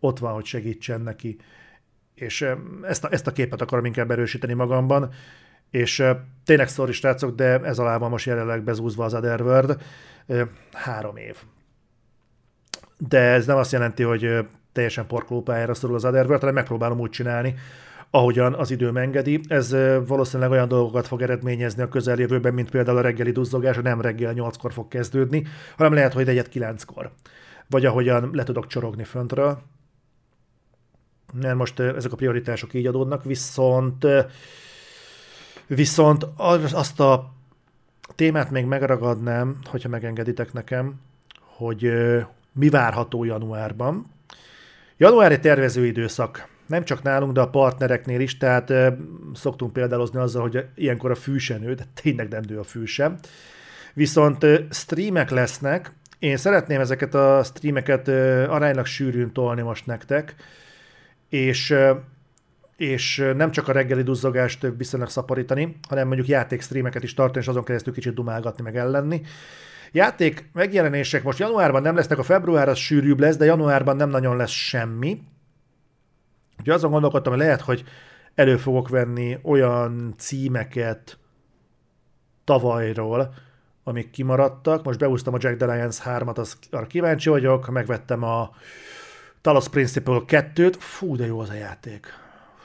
[0.01, 1.37] ott van, hogy segítsen neki,
[2.15, 2.47] és
[2.83, 5.13] ezt a, ezt a képet akarom inkább erősíteni magamban,
[5.71, 6.05] és
[6.45, 9.83] tényleg sorry srácok, de ez alá van most jelenleg bezúzva az Otherworld,
[10.73, 11.37] három év.
[12.99, 14.47] De ez nem azt jelenti, hogy
[14.77, 17.55] teljesen parkolópályára szorul az Otherworld, hanem megpróbálom úgy csinálni,
[18.11, 19.41] ahogyan az idő engedi.
[19.49, 24.33] Ez valószínűleg olyan dolgokat fog eredményezni a közeljövőben, mint például a reggeli duzzogás, nem reggel
[24.37, 25.47] 8-kor fog kezdődni,
[25.77, 27.11] hanem lehet, hogy egyet 9-kor.
[27.71, 29.59] Vagy ahogyan le tudok csorogni föntről.
[31.41, 34.07] Mert most ezek a prioritások így adódnak, viszont
[35.67, 36.27] viszont
[36.73, 37.33] azt a
[38.15, 41.01] témát még megragadnám, hogyha megengeditek nekem,
[41.57, 41.93] hogy
[42.53, 44.15] mi várható januárban.
[44.99, 46.49] Januári tervezőidőszak.
[46.67, 48.97] Nem csak nálunk, de a partnereknél is, tehát e,
[49.35, 52.85] szoktunk példálozni azzal, hogy ilyenkor a fű de tényleg nem nő a fű.
[53.95, 60.35] Viszont e, streamek lesznek, én szeretném ezeket a streameket e, aránylag sűrűn tolni most nektek,
[61.29, 61.75] és
[62.77, 67.65] és nem csak a reggeli duzzogást viszonylag szaporítani, hanem mondjuk játékstreameket is tartani, és azon
[67.65, 69.23] keresztül kicsit dumálgatni, meg ellenni.
[69.97, 74.37] Játék megjelenések most januárban nem lesznek, a február az sűrűbb lesz, de januárban nem nagyon
[74.37, 75.23] lesz semmi.
[76.59, 77.85] Úgyhogy azon gondolkodtam, hogy lehet, hogy
[78.35, 81.19] elő fogok venni olyan címeket
[82.45, 83.35] tavalyról,
[83.85, 84.85] amik kimaradtak.
[84.85, 88.51] Most beúztam a Jack the Lions 3-at, az, arra kíváncsi vagyok, megvettem a
[89.41, 90.75] Talos Principle 2-t.
[90.79, 92.07] Fú, de jó az a játék.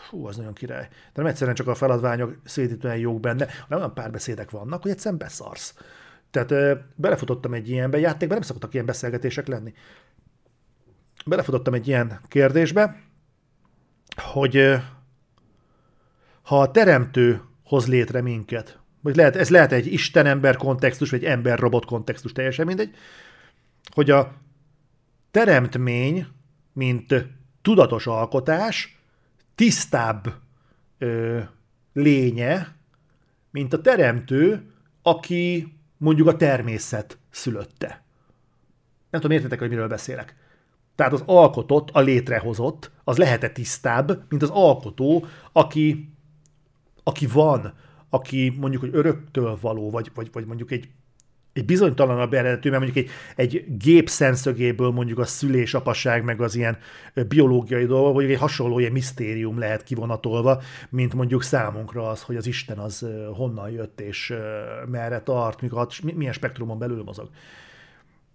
[0.10, 0.88] Fú, az nagyon király.
[0.90, 5.18] De nem egyszerűen csak a feladványok szédítően jók benne, hanem olyan párbeszédek vannak, hogy egyszerűen
[5.18, 5.74] beszarsz.
[6.32, 9.74] Tehát belefutottam egy ilyenbe, játékban nem szoktak ilyen beszélgetések lenni.
[11.26, 13.02] Belefutottam egy ilyen kérdésbe,
[14.16, 14.76] hogy
[16.42, 21.86] ha a teremtő hoz létre minket, vagy lehet, ez lehet egy Isten-ember kontextus, vagy ember-robot
[21.86, 22.96] kontextus, teljesen mindegy,
[23.94, 24.34] hogy a
[25.32, 26.28] teremtmény,
[26.74, 27.28] mint
[27.62, 29.00] tudatos alkotás,
[29.56, 30.34] tisztább
[30.98, 31.40] ö,
[31.94, 32.76] lénye,
[33.52, 34.72] mint a teremtő,
[35.02, 38.04] aki mondjuk a természet szülötte.
[39.10, 40.36] Nem tudom, értetek, hogy miről beszélek.
[40.96, 46.14] Tehát az alkotott, a létrehozott, az lehet-e tisztább, mint az alkotó, aki,
[47.04, 47.74] aki van,
[48.10, 50.90] aki mondjuk, hogy öröktől való, vagy, vagy, vagy mondjuk egy
[51.54, 56.56] egy bizonytalanabb eredetű, mert mondjuk egy, egy gép szemszögéből mondjuk a szülés, apaság, meg az
[56.56, 56.78] ilyen
[57.28, 62.48] biológiai dolgok, vagy egy hasonló ilyen misztérium lehet kivonatolva, mint mondjuk számunkra az, hogy az
[62.48, 64.34] Isten az honnan jött, és
[64.88, 65.62] merre tart,
[66.16, 67.30] milyen spektrumon belül mozog.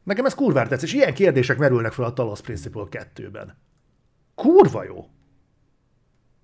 [0.03, 3.57] Nekem ez kurvára tetsz, és ilyen kérdések merülnek fel a Talos Principle 2-ben.
[4.35, 5.07] Kurva jó!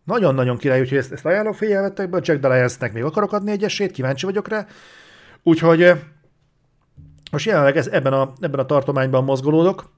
[0.05, 4.27] Nagyon-nagyon király, úgyhogy ezt, ezt ajánlom figyelmettekbe, Jack Daliansnek még akarok adni egy esélyt, kíváncsi
[4.27, 4.67] vagyok rá.
[5.43, 5.93] Úgyhogy
[7.33, 9.91] Most jelenleg ez, ebben, a, ebben a tartományban mozgolódok,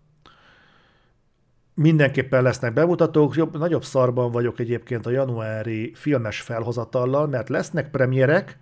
[1.74, 8.58] mindenképpen lesznek bemutatók, jobb, nagyobb szarban vagyok egyébként a januári filmes felhozatallal, mert lesznek premierek,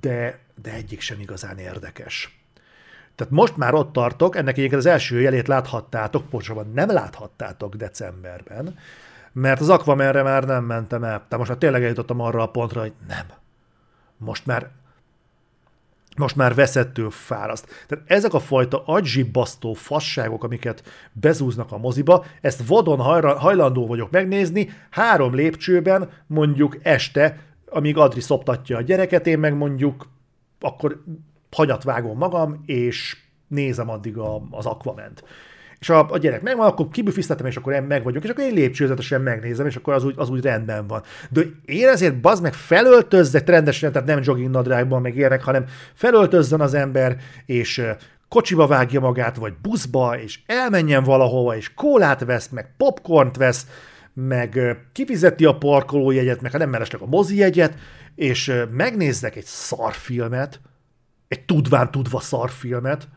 [0.00, 2.40] de, de egyik sem igazán érdekes.
[3.14, 8.78] Tehát most már ott tartok, ennek egyébként az első jelét láthattátok, pontosabban nem láthattátok decemberben,
[9.32, 11.10] mert az Aquamanre már nem mentem el.
[11.10, 13.26] Tehát most már tényleg eljutottam arra a pontra, hogy nem.
[14.16, 14.70] Most már
[16.18, 17.86] most már veszettől fáraszt.
[17.86, 22.98] Tehát ezek a fajta agyibbasztó fasságok, amiket bezúznak a moziba, ezt vadon
[23.36, 27.38] hajlandó vagyok megnézni, három lépcsőben, mondjuk este,
[27.68, 30.08] amíg Adri szoptatja a gyereket, én meg mondjuk
[30.60, 31.02] akkor
[31.50, 33.16] hagyat vágom magam, és
[33.48, 35.24] nézem addig a, az Aquament.
[35.78, 38.54] És a, a gyerek megvan, akkor kibüfisztetem, és akkor én meg vagyok, és akkor én
[38.54, 41.02] lépcsőzetesen megnézem, és akkor az úgy, az úgy rendben van.
[41.30, 45.64] De én ezért bazd meg felöltözzek rendesen, tehát nem jogging nadrágban meg ilyenek, hanem
[45.94, 47.16] felöltözzön az ember,
[47.46, 47.82] és
[48.28, 53.66] kocsiba vágja magát, vagy buszba, és elmenjen valahova, és kólát vesz, meg popcornt vesz,
[54.12, 57.74] meg kifizeti a parkolójegyet, meg ha nem mellesleg a mozi jegyet,
[58.14, 60.60] és megnézzek egy szarfilmet,
[61.28, 63.08] egy tudván tudva szarfilmet,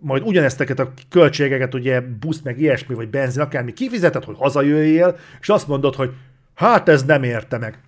[0.00, 5.48] majd ugyanezteket a költségeket, ugye busz, meg ilyesmi, vagy benzin, akármi kifizeted, hogy hazajöjjél, és
[5.48, 6.12] azt mondod, hogy
[6.54, 7.78] hát ez nem érte meg.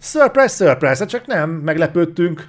[0.00, 2.48] Surprise, surprise, hát csak nem, meglepődtünk.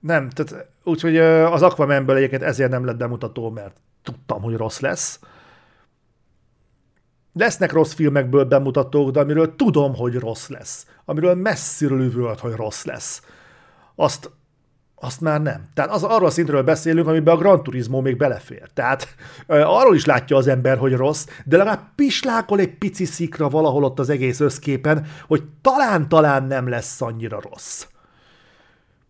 [0.00, 5.20] Nem, tehát úgyhogy az Aquamanből egyébként ezért nem lett bemutató, mert tudtam, hogy rossz lesz.
[7.32, 10.86] Lesznek rossz filmekből bemutatók, de amiről tudom, hogy rossz lesz.
[11.04, 13.22] Amiről messziről üvölt, hogy rossz lesz.
[13.94, 14.30] Azt
[15.04, 15.68] azt már nem.
[15.74, 18.68] Tehát az, arról a szintről beszélünk, amiben a Gran Turismo még belefér.
[18.74, 19.14] Tehát
[19.46, 23.98] arról is látja az ember, hogy rossz, de legalább pislákol egy pici szikra valahol ott
[23.98, 27.86] az egész összképen, hogy talán-talán nem lesz annyira rossz.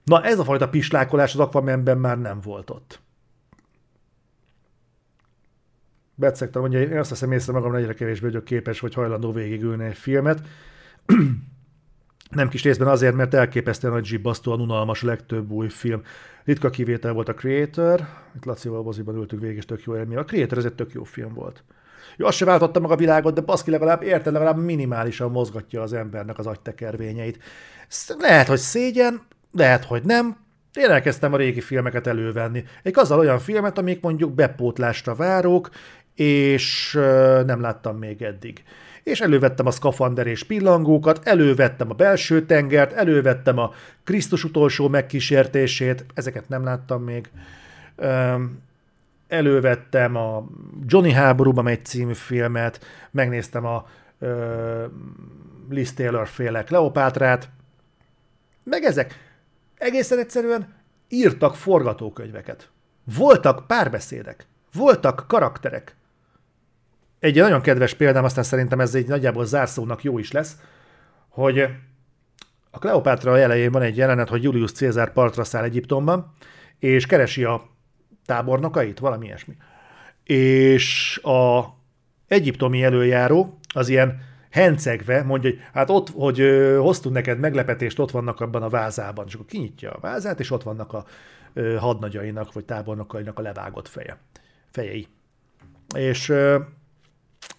[0.04, 3.00] Na ez a fajta pislákolás az Aquamanben már nem volt ott.
[6.14, 9.96] Betszegtem, mondja, én azt hiszem észre magam, egyre kevésbé vagyok képes, vagy hajlandó végigülni egy
[9.96, 10.40] filmet.
[12.34, 16.02] Nem kis részben azért, mert elképesztően nagy zsibbasztóan unalmas a legtöbb új film.
[16.44, 18.00] Ritka kivétel volt a Creator,
[18.36, 20.16] itt Lacival moziban ültünk végig, és tök jó élmény.
[20.16, 21.64] A Creator ez egy tök jó film volt.
[22.16, 25.92] Jó, azt se váltotta meg a világot, de baszki legalább érted, legalább minimálisan mozgatja az
[25.92, 27.38] embernek az agytekervényeit.
[28.18, 29.20] Lehet, hogy szégyen,
[29.52, 30.36] lehet, hogy nem.
[30.74, 32.64] Én elkezdtem a régi filmeket elővenni.
[32.82, 35.70] Egy azzal olyan filmet, amik mondjuk bepótlásra várok,
[36.14, 36.92] és
[37.46, 38.62] nem láttam még eddig
[39.04, 43.72] és elővettem a szkafander és pillangókat, elővettem a belső tengert, elővettem a
[44.04, 47.30] Krisztus utolsó megkísértését, ezeket nem láttam még,
[49.28, 50.46] elővettem a
[50.86, 53.86] Johnny háborúban egy című filmet, megnéztem a
[55.70, 57.48] Liz Taylor féle Kleopátrát,
[58.62, 59.14] meg ezek
[59.78, 60.74] egészen egyszerűen
[61.08, 62.68] írtak forgatókönyveket.
[63.16, 65.96] Voltak párbeszédek, voltak karakterek,
[67.24, 70.56] egy nagyon kedves példám, aztán szerintem ez egy nagyjából zárszónak jó is lesz,
[71.28, 71.58] hogy
[72.70, 76.32] a Kleopátra elején van egy jelenet, hogy Julius Caesar partra száll Egyiptomban,
[76.78, 77.62] és keresi a
[78.26, 79.56] tábornokait, valami ilyesmi.
[80.24, 81.64] És a
[82.26, 84.20] egyiptomi előjáró az ilyen
[84.50, 86.38] hencegve mondja, hogy hát ott, hogy
[86.78, 89.24] hoztunk neked meglepetést, ott vannak abban a vázában.
[89.26, 91.04] És akkor kinyitja a vázát, és ott vannak a
[91.78, 94.18] hadnagyainak, vagy tábornokainak a levágott feje,
[94.70, 95.08] fejei.
[95.96, 96.32] És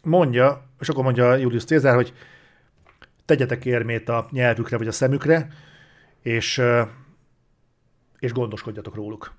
[0.03, 2.13] mondja, és akkor mondja Julius Cézár, hogy
[3.25, 5.47] tegyetek érmét a nyelvükre vagy a szemükre,
[6.21, 6.61] és,
[8.19, 9.33] és gondoskodjatok róluk.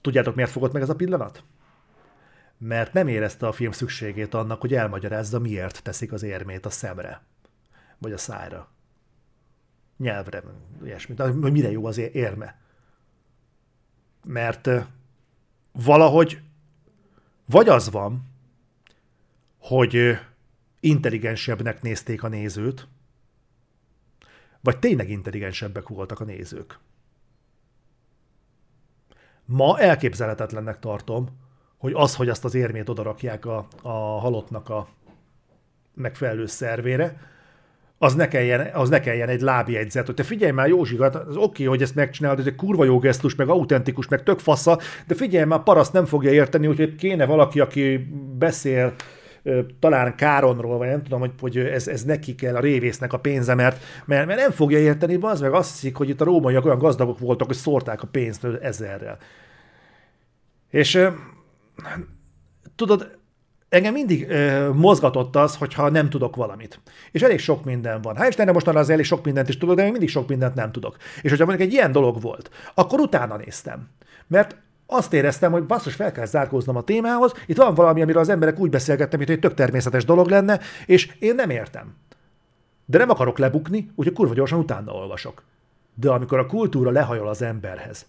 [0.00, 1.44] Tudjátok, miért fogott meg ez a pillanat?
[2.58, 7.22] Mert nem érezte a film szükségét annak, hogy elmagyarázza, miért teszik az érmét a szemre,
[7.98, 8.68] vagy a szájra.
[9.96, 10.42] Nyelvre,
[10.84, 11.14] ilyesmi.
[11.16, 12.60] Hogy mire jó az érme.
[14.24, 14.68] Mert
[15.72, 16.40] valahogy
[17.44, 18.31] vagy az van,
[19.62, 20.18] hogy
[20.80, 22.88] intelligensebbnek nézték a nézőt,
[24.60, 26.78] vagy tényleg intelligensebbek voltak a nézők.
[29.44, 31.28] Ma elképzelhetetlennek tartom,
[31.76, 33.88] hogy az, hogy azt az érmét odarakják a, a
[34.20, 34.88] halottnak a
[35.94, 37.30] megfelelő szervére,
[37.98, 41.36] az ne kelljen, az ne kelljen egy lábjegyzet, hogy te figyelj már Józsi, hát az
[41.36, 44.78] oké, okay, hogy ezt megcsinálod, ez egy kurva jó gesztus, meg autentikus, meg tök fasza,
[45.06, 47.96] de figyelj már, paraszt nem fogja érteni, hogy kéne valaki, aki
[48.38, 48.94] beszél
[49.78, 53.54] talán Káronról, vagy nem tudom, hogy, hogy ez, ez neki kell a révésznek a pénze,
[53.54, 56.78] mert, mert, mert nem fogja érteni, az meg azt hiszik, hogy itt a rómaiak olyan
[56.78, 59.18] gazdagok voltak, hogy szórták a pénzt ezerrel.
[60.70, 61.08] És
[62.76, 63.18] tudod,
[63.68, 66.80] engem mindig ö, mozgatott az, hogyha nem tudok valamit.
[67.10, 68.16] És elég sok minden van.
[68.16, 70.72] Hát Istenre most az elég sok mindent is tudok, de még mindig sok mindent nem
[70.72, 70.96] tudok.
[71.22, 73.88] És hogyha mondjuk egy ilyen dolog volt, akkor utána néztem.
[74.26, 74.56] Mert
[74.92, 78.58] azt éreztem, hogy basszus, fel kell zárkóznom a témához, itt van valami, amiről az emberek
[78.58, 81.94] úgy beszélgetnek, mint hogy tök természetes dolog lenne, és én nem értem.
[82.84, 85.42] De nem akarok lebukni, úgyhogy kurva gyorsan utána olvasok.
[85.94, 88.06] De amikor a kultúra lehajol az emberhez,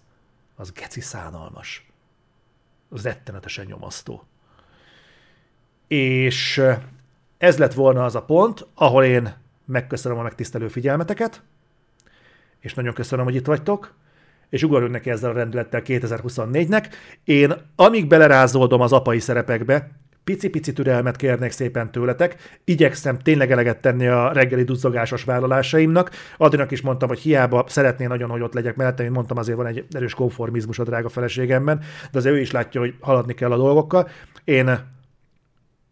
[0.56, 1.90] az geci szánalmas.
[2.88, 4.24] Az rettenetesen nyomasztó.
[5.86, 6.62] És
[7.38, 11.42] ez lett volna az a pont, ahol én megköszönöm a megtisztelő figyelmeteket,
[12.60, 13.94] és nagyon köszönöm, hogy itt vagytok,
[14.50, 16.84] és ugorjunk neki ezzel a rendülettel 2024-nek.
[17.24, 19.90] Én amíg belerázódom az apai szerepekbe,
[20.24, 26.10] pici-pici türelmet kérnék szépen tőletek, igyekszem tényleg eleget tenni a reggeli duzzogásos vállalásaimnak.
[26.36, 29.66] Adrinak is mondtam, hogy hiába szeretné nagyon, hogy ott legyek mellette, mint mondtam, azért van
[29.66, 31.78] egy erős konformizmus a drága feleségemben,
[32.12, 34.08] de azért ő is látja, hogy haladni kell a dolgokkal.
[34.44, 34.92] Én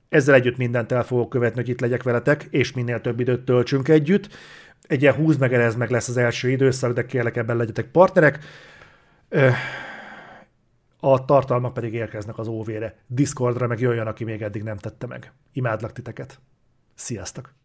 [0.08, 3.88] ezzel együtt mindent el fogok követni, hogy itt legyek veletek, és minél több időt töltsünk
[3.88, 4.28] együtt.
[4.82, 8.38] Egy ilyen húz meg, ez meg lesz az első időszak, de kérlek ebben legyetek partnerek.
[11.00, 12.98] A tartalmak pedig érkeznek az óvére.
[13.06, 15.32] Discordra meg jöjjön, aki még eddig nem tette meg.
[15.52, 16.40] Imádlak titeket.
[16.94, 17.61] Sziasztok!